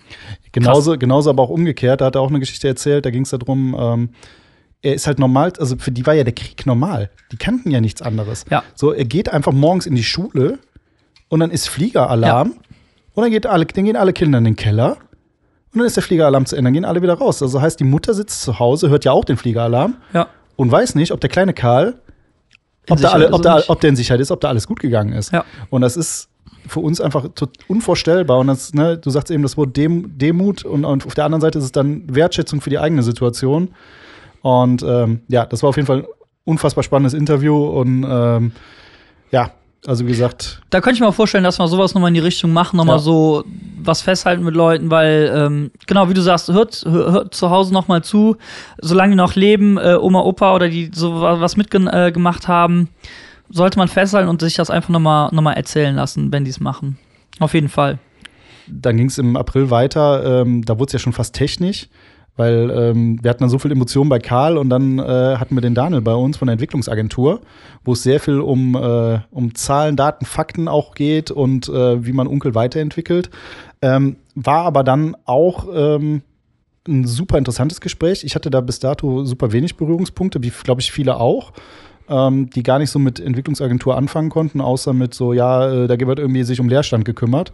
Genauso, 0.52 0.98
genauso 0.98 1.30
aber 1.30 1.44
auch 1.44 1.50
umgekehrt. 1.50 2.02
Da 2.02 2.06
hat 2.06 2.16
er 2.16 2.22
auch 2.22 2.30
eine 2.30 2.40
Geschichte 2.40 2.68
erzählt, 2.68 3.06
da 3.06 3.12
ging 3.12 3.22
es 3.22 3.30
darum, 3.30 3.76
ähm, 3.80 4.10
er 4.82 4.94
ist 4.96 5.08
halt 5.08 5.20
normal, 5.20 5.52
also 5.60 5.76
für 5.78 5.92
die 5.92 6.06
war 6.08 6.14
ja 6.14 6.24
der 6.24 6.34
Krieg 6.34 6.66
normal. 6.66 7.10
Die 7.32 7.38
kannten 7.38 7.70
ja 7.70 7.82
nichts 7.82 8.02
anderes. 8.02 8.46
Ja. 8.50 8.64
So, 8.76 8.94
er 8.94 9.06
geht 9.06 9.32
einfach 9.32 9.52
morgens 9.52 9.86
in 9.86 9.94
die 9.96 10.04
Schule 10.04 10.58
und 11.30 11.40
dann 11.40 11.52
ist 11.52 11.68
Fliegeralarm 11.70 12.54
und 13.14 13.24
dann, 13.24 13.32
geht 13.32 13.46
alle, 13.46 13.66
dann 13.66 13.86
gehen 13.86 13.96
alle 13.96 14.14
Kinder 14.14 14.38
in 14.38 14.44
den 14.44 14.56
Keller 14.56 14.98
und 15.72 15.80
dann 15.80 15.86
ist 15.86 15.96
der 15.96 16.04
Fliegeralarm 16.04 16.46
zu 16.46 16.56
Ende, 16.56 16.68
dann 16.68 16.74
gehen 16.74 16.86
alle 16.86 17.02
wieder 17.02 17.14
raus. 17.14 17.42
Also 17.42 17.62
heißt, 17.62 17.80
die 17.80 17.84
Mutter 17.84 18.14
sitzt 18.14 18.42
zu 18.42 18.60
Hause, 18.60 18.90
hört 18.90 19.06
ja 19.06 19.12
auch 19.12 19.24
den 19.24 19.38
Fliegeralarm 19.38 19.98
ja. 20.14 20.28
und 20.56 20.72
weiß 20.72 20.96
nicht, 20.96 21.12
ob 21.12 21.22
der 21.22 21.30
kleine 21.30 21.54
Karl, 21.54 21.96
In 22.88 22.94
ob, 22.94 23.02
da 23.02 23.10
alle, 23.10 23.26
ist 23.26 23.34
ob, 23.34 23.42
da, 23.44 23.62
ob 23.68 23.80
der 23.80 23.92
in 23.92 23.96
Sicherheit 23.96 24.20
ist, 24.20 24.32
ob 24.32 24.42
da 24.42 24.50
alles 24.50 24.66
gut 24.66 24.80
gegangen 24.80 25.14
ist. 25.14 25.32
Ja. 25.32 25.46
Und 25.70 25.82
das 25.82 25.96
ist 25.96 26.30
für 26.68 26.80
uns 26.80 27.00
einfach 27.02 27.28
unvorstellbar. 27.68 28.40
Und 28.40 28.48
das, 28.48 28.74
ne, 28.74 28.98
du 28.98 29.10
sagst 29.12 29.30
eben 29.32 29.44
das 29.44 29.58
Wort 29.58 29.78
Dem 29.78 30.18
Demut 30.18 30.66
und, 30.66 30.86
und 30.86 31.06
auf 31.06 31.14
der 31.14 31.26
anderen 31.26 31.42
Seite 31.42 31.60
ist 31.60 31.66
es 31.66 31.72
dann 31.72 32.04
Wertschätzung 32.14 32.62
für 32.62 32.70
die 32.70 32.80
eigene 32.80 33.04
Situation. 33.04 33.70
Und 34.42 34.84
ähm, 34.84 35.22
ja, 35.28 35.46
das 35.46 35.62
war 35.62 35.70
auf 35.70 35.76
jeden 35.76 35.88
Fall 35.88 36.00
ein 36.00 36.08
unfassbar 36.46 36.84
spannendes 36.84 37.14
Interview. 37.14 37.64
Und 37.68 38.06
ähm, 38.10 38.52
ja, 39.32 39.52
also 39.86 40.06
wie 40.06 40.10
gesagt, 40.12 40.62
Da 40.70 40.82
könnte 40.82 40.96
ich 40.96 41.02
mir 41.02 41.08
auch 41.08 41.14
vorstellen, 41.16 41.44
dass 41.44 41.58
wir 41.60 41.68
sowas 41.68 41.94
nochmal 41.94 42.10
in 42.10 42.14
die 42.16 42.20
Richtung 42.20 42.52
machen, 42.54 42.78
nochmal 42.78 42.98
Ja. 42.98 43.02
so 43.02 43.44
was 43.82 44.02
festhalten 44.02 44.44
mit 44.44 44.56
Leuten, 44.56 44.92
weil, 44.92 45.32
ähm, 45.34 45.72
genau, 45.88 46.10
wie 46.10 46.14
du 46.14 46.22
sagst, 46.22 46.50
hört, 46.50 46.84
hört, 46.86 47.34
zu 47.34 47.50
Hause 47.50 47.74
nochmal 47.74 48.04
zu, 48.04 48.36
solange 48.82 49.12
die 49.12 49.16
noch 49.18 49.36
leben, 49.36 49.78
äh, 49.78 49.96
Oma, 50.00 50.20
Opa 50.22 50.54
oder 50.54 50.68
die 50.70 50.92
so 50.94 51.22
wa- 51.22 51.40
was 51.40 51.56
mitgemacht 51.56 51.96
äh, 51.96 52.12
gemacht 52.12 52.48
haben, 52.50 52.90
sollte 53.50 53.80
man 53.80 53.88
festhalten 53.88 54.28
und 54.30 54.42
sich 54.42 54.56
das 54.56 54.70
einfach 54.70 54.90
nochmal 54.90 55.30
noch 55.32 55.42
mal 55.42 55.54
erzählen 55.54 55.96
lassen, 55.96 56.32
wenn 56.32 56.44
die 56.44 56.52
es 56.52 56.60
machen. 56.60 56.98
Auf 57.40 57.54
jeden 57.54 57.70
Fall. 57.70 58.00
dann 58.68 58.98
ging 58.98 59.08
es 59.08 59.18
im 59.18 59.36
April 59.36 59.72
weiter. 59.72 60.42
Ähm, 60.42 60.64
da 60.64 60.78
wurde 60.78 60.90
es 60.90 60.94
ja 60.94 61.00
schon 61.00 61.14
fast 61.14 61.34
technisch, 61.34 61.88
weil 62.40 62.72
ähm, 62.72 63.22
wir 63.22 63.30
hatten 63.30 63.42
dann 63.42 63.50
so 63.50 63.60
viel 63.60 63.74
Emotionen 63.74 64.10
bei 64.10 64.20
Karl 64.20 64.58
und 64.58 64.70
dann 64.70 64.98
äh, 64.98 65.36
hatten 65.36 65.56
wir 65.56 65.62
den 65.62 65.76
Daniel 65.76 66.00
bei 66.00 66.14
uns 66.14 66.38
von 66.38 66.46
der 66.46 66.54
Entwicklungsagentur, 66.54 67.42
wo 67.84 67.92
es 67.92 68.02
sehr 68.02 68.22
viel 68.22 68.40
um, 68.40 68.76
äh, 68.76 69.20
um 69.30 69.54
Zahlen, 69.56 69.98
Daten, 69.98 70.24
Fakten 70.24 70.70
auch 70.70 70.96
geht 70.96 71.32
und 71.32 71.68
äh, 71.68 72.06
wie 72.06 72.14
man 72.14 72.28
Onkel 72.28 72.56
weiterentwickelt. 72.56 73.30
Ähm, 73.82 74.16
war 74.36 74.64
aber 74.64 74.86
dann 74.86 75.18
auch 75.26 75.68
ähm, 75.74 76.22
ein 76.88 77.06
super 77.06 77.38
interessantes 77.38 77.82
Gespräch. 77.82 78.24
Ich 78.24 78.36
hatte 78.36 78.50
da 78.50 78.62
bis 78.62 78.80
dato 78.80 79.26
super 79.26 79.52
wenig 79.52 79.76
Berührungspunkte, 79.76 80.42
wie 80.42 80.54
glaube 80.64 80.80
ich 80.80 80.94
viele 80.94 81.18
auch, 81.18 81.52
ähm, 82.08 82.50
die 82.52 82.64
gar 82.64 82.80
nicht 82.80 82.90
so 82.90 83.00
mit 83.00 83.20
Entwicklungsagentur 83.20 83.98
anfangen 83.98 84.30
konnten, 84.30 84.62
außer 84.62 84.94
mit 84.94 85.14
so, 85.14 85.34
ja, 85.34 85.70
äh, 85.70 85.88
da 85.88 86.00
wird 86.00 86.20
irgendwie 86.20 86.44
sich 86.44 86.62
um 86.62 86.70
Leerstand 86.70 87.04
gekümmert. 87.04 87.52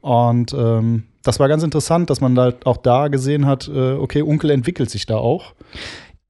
Und 0.00 0.52
ähm, 0.52 1.04
das 1.24 1.40
war 1.40 1.48
ganz 1.48 1.62
interessant, 1.62 2.10
dass 2.10 2.20
man 2.20 2.34
da 2.34 2.52
auch 2.64 2.76
da 2.76 3.08
gesehen 3.08 3.46
hat, 3.46 3.66
äh, 3.68 3.92
okay, 3.92 4.22
Onkel 4.22 4.50
entwickelt 4.50 4.90
sich 4.90 5.06
da 5.06 5.16
auch. 5.16 5.54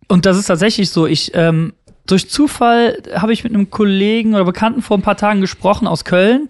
Und 0.09 0.25
das 0.25 0.39
ist 0.39 0.47
tatsächlich 0.47 0.91
so. 0.91 1.07
Ich, 1.07 1.33
ähm, 1.35 1.75
durch 2.07 2.31
Zufall 2.31 3.03
habe 3.15 3.33
ich 3.33 3.45
mit 3.45 3.53
einem 3.53 3.71
Kollegen 3.71 4.35
oder 4.35 4.45
Bekannten 4.45 4.83
vor 4.83 4.97
ein 4.97 5.03
paar 5.03 5.17
Tagen 5.17 5.41
gesprochen 5.41 5.89
aus 5.89 6.05
Köln. 6.05 6.49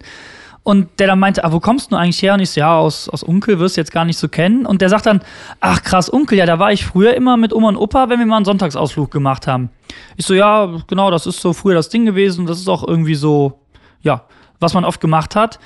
Und 0.61 0.99
der 0.99 1.05
dann 1.05 1.19
meinte, 1.19 1.43
ah, 1.43 1.51
wo 1.51 1.59
kommst 1.59 1.91
du 1.91 1.95
eigentlich 1.95 2.21
her? 2.23 2.33
Und 2.33 2.39
ich 2.39 2.49
so, 2.49 2.59
ja, 2.59 2.75
aus, 2.75 3.07
aus 3.07 3.27
Onkel 3.27 3.59
wirst 3.59 3.77
du 3.77 3.81
jetzt 3.81 3.91
gar 3.91 4.03
nicht 4.03 4.17
so 4.17 4.27
kennen. 4.27 4.65
Und 4.65 4.81
der 4.81 4.89
sagt 4.89 5.05
dann, 5.05 5.21
ach 5.59 5.83
krass, 5.83 6.11
Onkel, 6.11 6.39
ja, 6.39 6.47
da 6.47 6.57
war 6.57 6.71
ich 6.71 6.85
früher 6.85 7.13
immer 7.13 7.37
mit 7.37 7.53
Oma 7.53 7.69
und 7.69 7.77
Opa, 7.77 8.09
wenn 8.09 8.17
wir 8.17 8.25
mal 8.25 8.37
einen 8.37 8.45
Sonntagsausflug 8.45 9.11
gemacht 9.11 9.45
haben. 9.45 9.69
Ich 10.17 10.25
so, 10.25 10.33
ja, 10.33 10.81
genau, 10.87 11.11
das 11.11 11.27
ist 11.27 11.39
so 11.39 11.53
früher 11.53 11.75
das 11.75 11.89
Ding 11.89 12.05
gewesen. 12.05 12.47
Das 12.47 12.59
ist 12.59 12.67
auch 12.67 12.85
irgendwie 12.85 13.13
so, 13.13 13.59
ja, 14.01 14.23
was 14.59 14.73
man 14.73 14.85
oft 14.85 14.99
gemacht 14.99 15.35
hat. 15.35 15.59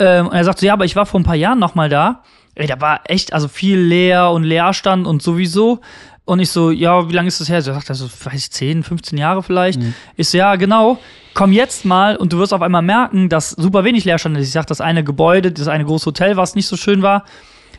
Ähm, 0.00 0.26
und 0.26 0.32
er 0.34 0.44
sagt 0.44 0.58
so, 0.58 0.66
ja, 0.66 0.72
aber 0.72 0.86
ich 0.86 0.96
war 0.96 1.06
vor 1.06 1.20
ein 1.20 1.24
paar 1.24 1.36
Jahren 1.36 1.60
noch 1.60 1.76
mal 1.76 1.88
da. 1.88 2.22
Ey, 2.56 2.66
da 2.66 2.80
war 2.80 3.02
echt, 3.04 3.32
also 3.32 3.46
viel 3.46 3.78
leer 3.78 4.30
und 4.30 4.42
Leerstand 4.42 5.06
und 5.06 5.22
sowieso. 5.22 5.80
Und 6.24 6.40
ich 6.40 6.50
so, 6.50 6.70
ja, 6.70 7.08
wie 7.08 7.12
lange 7.12 7.28
ist 7.28 7.40
das 7.40 7.48
her? 7.48 7.62
So, 7.62 7.70
er 7.70 7.74
sagt, 7.74 7.90
also, 7.90 8.06
weiß 8.06 8.34
ich, 8.34 8.50
10, 8.50 8.82
15 8.82 9.18
Jahre 9.18 9.42
vielleicht. 9.42 9.80
Ich 10.16 10.28
so, 10.28 10.38
ja, 10.38 10.56
genau. 10.56 10.98
Komm 11.34 11.52
jetzt 11.52 11.84
mal 11.84 12.16
und 12.16 12.32
du 12.32 12.38
wirst 12.38 12.52
auf 12.52 12.62
einmal 12.62 12.82
merken, 12.82 13.28
dass 13.28 13.50
super 13.50 13.84
wenig 13.84 14.04
Leerstand 14.04 14.36
ist. 14.36 14.46
Ich 14.46 14.52
sag, 14.52 14.66
das 14.66 14.80
eine 14.80 15.04
Gebäude, 15.04 15.52
das 15.52 15.68
eine 15.68 15.84
große 15.84 16.06
Hotel, 16.06 16.36
was 16.36 16.54
nicht 16.54 16.66
so 16.66 16.76
schön 16.76 17.02
war, 17.02 17.24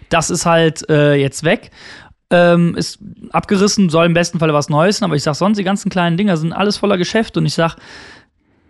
das 0.09 0.29
ist 0.29 0.45
halt 0.45 0.87
äh, 0.89 1.15
jetzt 1.15 1.43
weg. 1.43 1.71
Ähm, 2.29 2.75
ist 2.75 2.99
abgerissen, 3.31 3.89
soll 3.89 4.05
im 4.05 4.13
besten 4.13 4.39
Falle 4.39 4.53
was 4.53 4.69
Neues 4.69 4.97
sein, 4.97 5.05
aber 5.07 5.15
ich 5.15 5.23
sag, 5.23 5.35
sonst 5.35 5.57
die 5.57 5.65
ganzen 5.65 5.89
kleinen 5.89 6.15
Dinger 6.15 6.37
sind 6.37 6.53
alles 6.53 6.77
voller 6.77 6.97
Geschäft 6.97 7.35
und 7.35 7.45
ich 7.45 7.53
sag, 7.53 7.75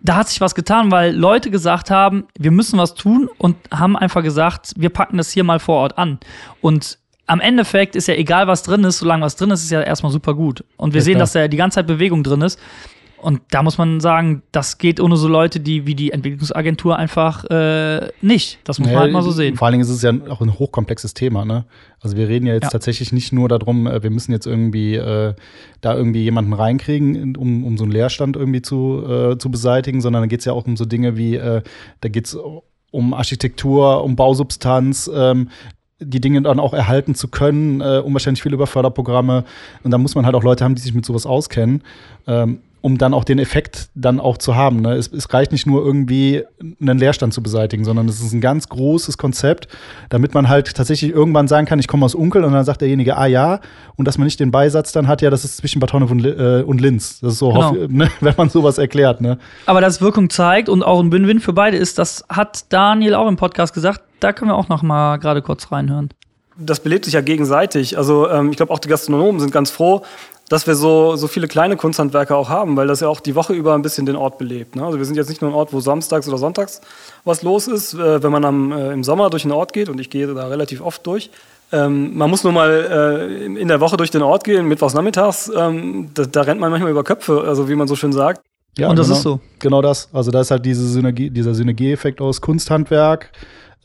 da 0.04 0.16
hat 0.16 0.30
sich 0.30 0.42
was 0.42 0.56
getan, 0.56 0.92
weil 0.92 1.16
Leute 1.16 1.52
gesagt 1.52 1.92
haben, 1.92 2.26
wir 2.38 2.52
müssen 2.52 2.80
was 2.80 2.96
tun 2.96 3.30
und 3.38 3.56
haben 3.72 3.96
einfach 3.96 4.24
gesagt, 4.24 4.74
wir 4.76 4.90
packen 4.90 5.18
das 5.18 5.32
hier 5.32 5.44
mal 5.44 5.60
vor 5.60 5.78
Ort 5.78 5.98
an. 5.98 6.20
Und 6.62 6.98
am 7.28 7.40
Endeffekt 7.40 7.96
ist 7.96 8.08
ja 8.08 8.16
egal, 8.16 8.48
was 8.48 8.64
drin 8.64 8.84
ist, 8.84 9.00
solange 9.00 9.24
was 9.24 9.36
drin 9.36 9.52
ist, 9.52 9.64
ist 9.64 9.70
ja 9.72 9.82
erstmal 9.82 10.12
super 10.12 10.34
gut. 10.34 10.64
Und 10.78 10.94
wir 10.94 11.00
Ja, 11.02 11.06
sehen, 11.06 11.14
klar. 11.14 11.24
dass 11.24 11.34
da 11.34 11.48
die 11.48 11.58
ganze 11.58 11.76
Zeit 11.76 11.88
Bewegung 11.88 12.24
drin 12.24 12.42
ist. 12.42 12.60
Und 13.22 13.42
da 13.52 13.62
muss 13.64 13.78
man 13.78 14.00
sagen, 14.00 14.42
das 14.52 14.78
geht 14.78 15.00
ohne 15.00 15.16
so 15.16 15.28
Leute, 15.28 15.60
die 15.60 15.86
wie 15.86 15.96
die 15.96 16.12
Entwicklungsagentur 16.12 16.98
einfach 16.98 17.46
äh, 17.46 18.10
nicht. 18.22 18.60
Das 18.64 18.80
muss 18.80 18.88
man 18.90 18.98
halt 19.00 19.14
mal 19.14 19.22
so 19.22 19.32
sehen. 19.32 19.56
Vor 19.56 19.68
allen 19.68 19.74
Dingen 19.74 19.84
ist 19.84 19.90
es 19.90 20.02
ja 20.02 20.12
auch 20.30 20.42
ein 20.42 20.58
hochkomplexes 20.58 21.14
Thema. 21.14 21.46
Ne? 21.46 21.66
Also 22.02 22.18
wir 22.18 22.28
reden 22.28 22.48
ja 22.48 22.54
jetzt 22.54 22.64
Ja. 22.64 22.70
tatsächlich 22.70 23.12
nicht 23.12 23.32
nur 23.32 23.48
darum, 23.48 23.86
äh, 23.88 24.02
wir 24.02 24.10
müssen 24.10 24.32
jetzt 24.32 24.48
irgendwie 24.48 24.96
äh, 24.96 25.34
da 25.82 25.96
irgendwie 25.96 26.24
jemanden 26.24 26.54
reinkriegen, 26.54 27.16
in- 27.16 27.38
um, 27.38 27.64
um 27.64 27.78
so 27.78 27.84
einen 27.84 27.92
Leerstand 27.94 28.36
irgendwie 28.36 28.62
zu, 28.62 29.04
äh, 29.08 29.38
zu 29.38 29.52
beseitigen, 29.52 30.02
sondern 30.02 30.24
da 30.24 30.28
geht 30.28 30.40
es 30.40 30.46
ja 30.46 30.54
auch 30.54 30.66
um 30.66 30.76
so 30.76 30.86
Dinge 30.86 31.16
wie, 31.16 31.36
äh, 31.36 31.62
da 32.02 32.10
geht 32.10 32.26
es 32.26 32.38
um 32.92 33.14
Architektur, 33.14 34.04
um 34.04 34.16
Bausubstanz, 34.16 35.10
ähm, 35.14 35.50
die 36.00 36.20
Dinge 36.20 36.42
dann 36.42 36.60
auch 36.60 36.74
erhalten 36.74 37.14
zu 37.14 37.28
können, 37.28 37.80
äh, 37.82 38.02
unwahrscheinlich 38.04 38.42
viel 38.42 38.54
über 38.54 38.66
Förderprogramme. 38.66 39.44
Und 39.84 39.92
da 39.92 40.00
muss 40.00 40.16
man 40.16 40.26
halt 40.26 40.34
auch 40.34 40.44
Leute 40.44 40.64
haben, 40.64 40.74
die 40.74 40.82
sich 40.82 40.96
mit 40.96 41.06
sowas 41.06 41.28
auskennen, 41.28 41.84
ähm, 42.26 42.58
um 42.82 42.98
dann 42.98 43.14
auch 43.14 43.24
den 43.24 43.38
Effekt 43.40 43.90
dann 43.96 44.20
auch 44.20 44.38
zu 44.38 44.56
haben. 44.56 44.82
Ne? 44.82 44.94
Es, 44.94 45.08
es 45.12 45.32
reicht 45.34 45.52
nicht 45.52 45.68
nur 45.68 45.86
irgendwie 45.86 46.44
einen 46.82 46.98
Leerstand 46.98 47.34
zu 47.34 47.44
beseitigen, 47.44 47.86
sondern 47.86 48.10
es 48.10 48.20
ist 48.22 48.34
ein 48.34 48.42
ganz 48.42 48.70
großes 48.70 49.18
Konzept, 49.20 49.68
damit 50.10 50.34
man 50.34 50.50
halt 50.50 50.74
tatsächlich 50.76 51.12
irgendwann 51.12 51.48
sagen 51.48 51.68
kann, 51.68 51.78
ich 51.80 51.88
komme 51.88 52.06
aus 52.06 52.16
Unkel 52.16 52.44
und 52.44 52.54
dann 52.54 52.66
sagt 52.66 52.82
derjenige, 52.82 53.18
ah 53.18 53.28
ja, 53.28 53.60
und 53.98 54.08
dass 54.08 54.18
man 54.18 54.26
nicht 54.26 54.40
den 54.40 54.50
Beisatz 54.52 54.92
dann 54.92 55.08
hat, 55.08 55.22
ja, 55.22 55.30
das 55.30 55.46
ist 55.46 55.58
zwischen 55.58 55.80
Bad 55.80 55.94
Honnef 55.94 56.10
und, 56.12 56.26
äh, 56.26 56.64
und 56.66 56.82
Linz. 56.82 57.20
Das 57.20 57.34
ist 57.34 57.40
so, 57.40 57.50
Genau. 57.50 57.72
hoff- 57.72 57.88
ne? 57.90 58.10
wenn 58.20 58.34
man 58.36 58.50
sowas 58.50 58.78
erklärt. 58.80 59.22
Ne? 59.22 59.38
Aber 59.68 59.80
dass 59.82 60.02
Wirkung 60.02 60.30
zeigt 60.32 60.68
und 60.68 60.82
auch 60.84 61.00
ein 61.00 61.12
Win-Win 61.12 61.40
für 61.40 61.54
beide 61.54 61.78
ist, 61.78 62.00
das 62.00 62.26
hat 62.30 62.66
Daniel 62.74 63.14
auch 63.14 63.28
im 63.28 63.36
Podcast 63.36 63.74
gesagt. 63.74 64.02
Da 64.20 64.34
können 64.34 64.50
wir 64.52 64.56
auch 64.56 64.70
noch 64.70 64.82
mal 64.82 65.18
gerade 65.18 65.42
kurz 65.42 65.72
reinhören. 65.72 66.10
das 66.58 66.80
belebt 66.80 67.06
sich 67.06 67.14
ja 67.16 67.22
gegenseitig. 67.22 67.98
Also 67.98 68.30
ähm, 68.30 68.52
ich 68.52 68.58
glaube 68.58 68.72
auch 68.74 68.80
die 68.80 68.88
Gastronomen 68.88 69.40
sind 69.40 69.52
ganz 69.52 69.72
froh, 69.72 70.04
dass 70.52 70.68
wir 70.68 70.76
so, 70.76 71.16
so 71.16 71.28
viele 71.28 71.48
kleine 71.48 71.78
Kunsthandwerker 71.78 72.36
auch 72.36 72.50
haben, 72.50 72.76
weil 72.76 72.86
das 72.86 73.00
ja 73.00 73.08
auch 73.08 73.22
die 73.22 73.36
Woche 73.36 73.54
über 73.54 73.74
ein 73.74 73.82
bisschen 73.82 74.06
den 74.06 74.18
Ort 74.18 74.38
belebt. 74.38 74.76
Ne? 74.76 74.84
Also 74.84 74.98
wir 74.98 75.06
sind 75.06 75.16
jetzt 75.16 75.30
nicht 75.30 75.42
nur 75.42 75.50
ein 75.50 75.54
Ort, 75.54 75.72
wo 75.72 75.80
samstags 75.80 76.28
oder 76.28 76.38
sonntags 76.38 76.82
was 77.24 77.42
los 77.42 77.70
ist, 77.70 77.94
äh, 77.94 78.22
wenn 78.22 78.34
man 78.34 78.44
am, 78.44 78.74
äh, 78.74 78.92
im 78.92 79.02
Sommer 79.06 79.30
durch 79.30 79.44
den 79.44 79.54
Ort 79.54 79.72
geht, 79.72 79.88
und 79.88 80.02
ich 80.02 80.10
gehe 80.10 80.28
da 80.28 80.48
relativ 80.48 80.82
oft 80.82 81.08
durch. 81.08 81.30
Ähm, 81.72 82.18
man 82.18 82.30
muss 82.30 82.44
nur 82.44 82.52
mal 82.52 82.70
äh, 82.70 83.46
in 83.46 83.70
der 83.70 83.80
Woche 83.80 83.96
durch 83.96 84.12
den 84.12 84.24
Ort 84.24 84.44
gehen, 84.44 84.68
mittwochs 84.68 84.94
nachmittags, 84.94 85.50
ähm, 85.56 86.10
da, 86.16 86.26
da 86.26 86.42
rennt 86.42 86.60
man 86.60 86.70
manchmal 86.70 86.92
über 86.92 87.06
Köpfe, 87.06 87.46
also 87.48 87.70
wie 87.70 87.76
man 87.76 87.88
so 87.88 87.96
schön 87.96 88.12
sagt. 88.12 88.42
Ja, 88.78 88.90
Und 88.90 89.00
das 89.00 89.08
genau, 89.08 89.18
ist 89.18 89.24
so. 89.24 89.40
Genau 89.60 89.82
das. 89.82 90.10
Also 90.12 90.32
da 90.32 90.42
ist 90.42 90.52
halt 90.52 90.66
diese 90.66 90.86
Synergie, 90.86 91.30
dieser 91.30 91.54
Synergieeffekt 91.54 92.20
aus 92.20 92.42
Kunsthandwerk, 92.42 93.32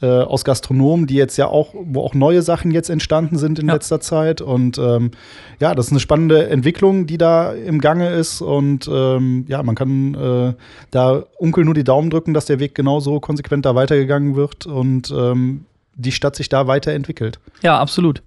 äh, 0.03 0.07
aus 0.07 0.45
Gastronomen, 0.45 1.07
die 1.07 1.15
jetzt 1.15 1.37
ja 1.39 1.47
auch, 1.49 1.75
wo 1.75 2.03
auch 2.03 2.13
neue 2.15 2.43
Sachen 2.43 2.71
jetzt 2.71 2.91
entstanden 2.91 3.39
sind 3.39 3.59
in 3.59 3.69
Ja. 3.69 3.75
letzter 3.75 4.01
Zeit. 4.01 4.41
Und 4.43 4.77
ähm, 4.79 5.11
ja, 5.59 5.75
das 5.75 5.87
ist 5.87 5.93
eine 5.93 6.01
spannende 6.01 6.49
Entwicklung, 6.49 7.07
die 7.07 7.17
da 7.19 7.53
im 7.53 7.81
Gange 7.81 8.11
ist. 8.11 8.43
Und 8.43 8.89
ähm, 8.93 9.47
ja, 9.49 9.63
man 9.63 9.75
kann 9.75 10.15
äh, 10.15 10.55
da 10.91 11.23
Onkel 11.39 11.65
nur 11.65 11.75
die 11.75 11.85
Daumen 11.85 12.11
drücken, 12.11 12.35
dass 12.35 12.45
der 12.45 12.59
Weg 12.61 12.75
genauso 12.75 13.21
konsequent 13.21 13.65
da 13.65 13.75
weitergegangen 13.75 14.37
wird 14.37 14.67
und 14.67 15.11
ähm, 15.11 15.65
die 15.95 16.13
Stadt 16.13 16.37
sich 16.37 16.49
da 16.51 16.67
weiterentwickelt. 16.67 17.39
Ja, 17.63 17.79
absolut. 17.81 18.23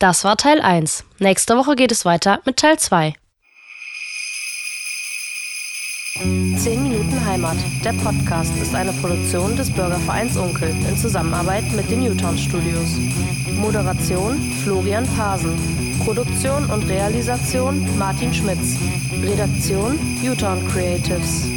Das 0.00 0.24
war 0.24 0.36
Teil 0.36 0.60
1. 0.60 1.04
Nächste 1.20 1.56
Woche 1.56 1.76
geht 1.76 1.92
es 1.92 2.04
weiter 2.04 2.40
mit 2.44 2.56
Teil 2.56 2.76
2. 2.78 3.14
10 6.16 6.80
Minuten 6.80 7.24
Heimat. 7.26 7.56
Der 7.84 7.92
Podcast 7.92 8.56
ist 8.62 8.72
eine 8.72 8.92
Produktion 8.92 9.56
des 9.56 9.68
Bürgervereins 9.68 10.36
Unkel 10.36 10.68
in 10.88 10.96
Zusammenarbeit 10.96 11.64
mit 11.74 11.90
den 11.90 12.04
Newtown 12.04 12.38
Studios. 12.38 13.00
Moderation 13.56 14.36
Florian 14.62 15.08
Pasen. 15.16 15.56
Produktion 16.04 16.66
und 16.66 16.88
Realisation 16.88 17.84
Martin 17.98 18.32
Schmitz. 18.32 18.76
Redaktion 19.24 19.98
Newtown 20.22 20.64
Creatives. 20.68 21.48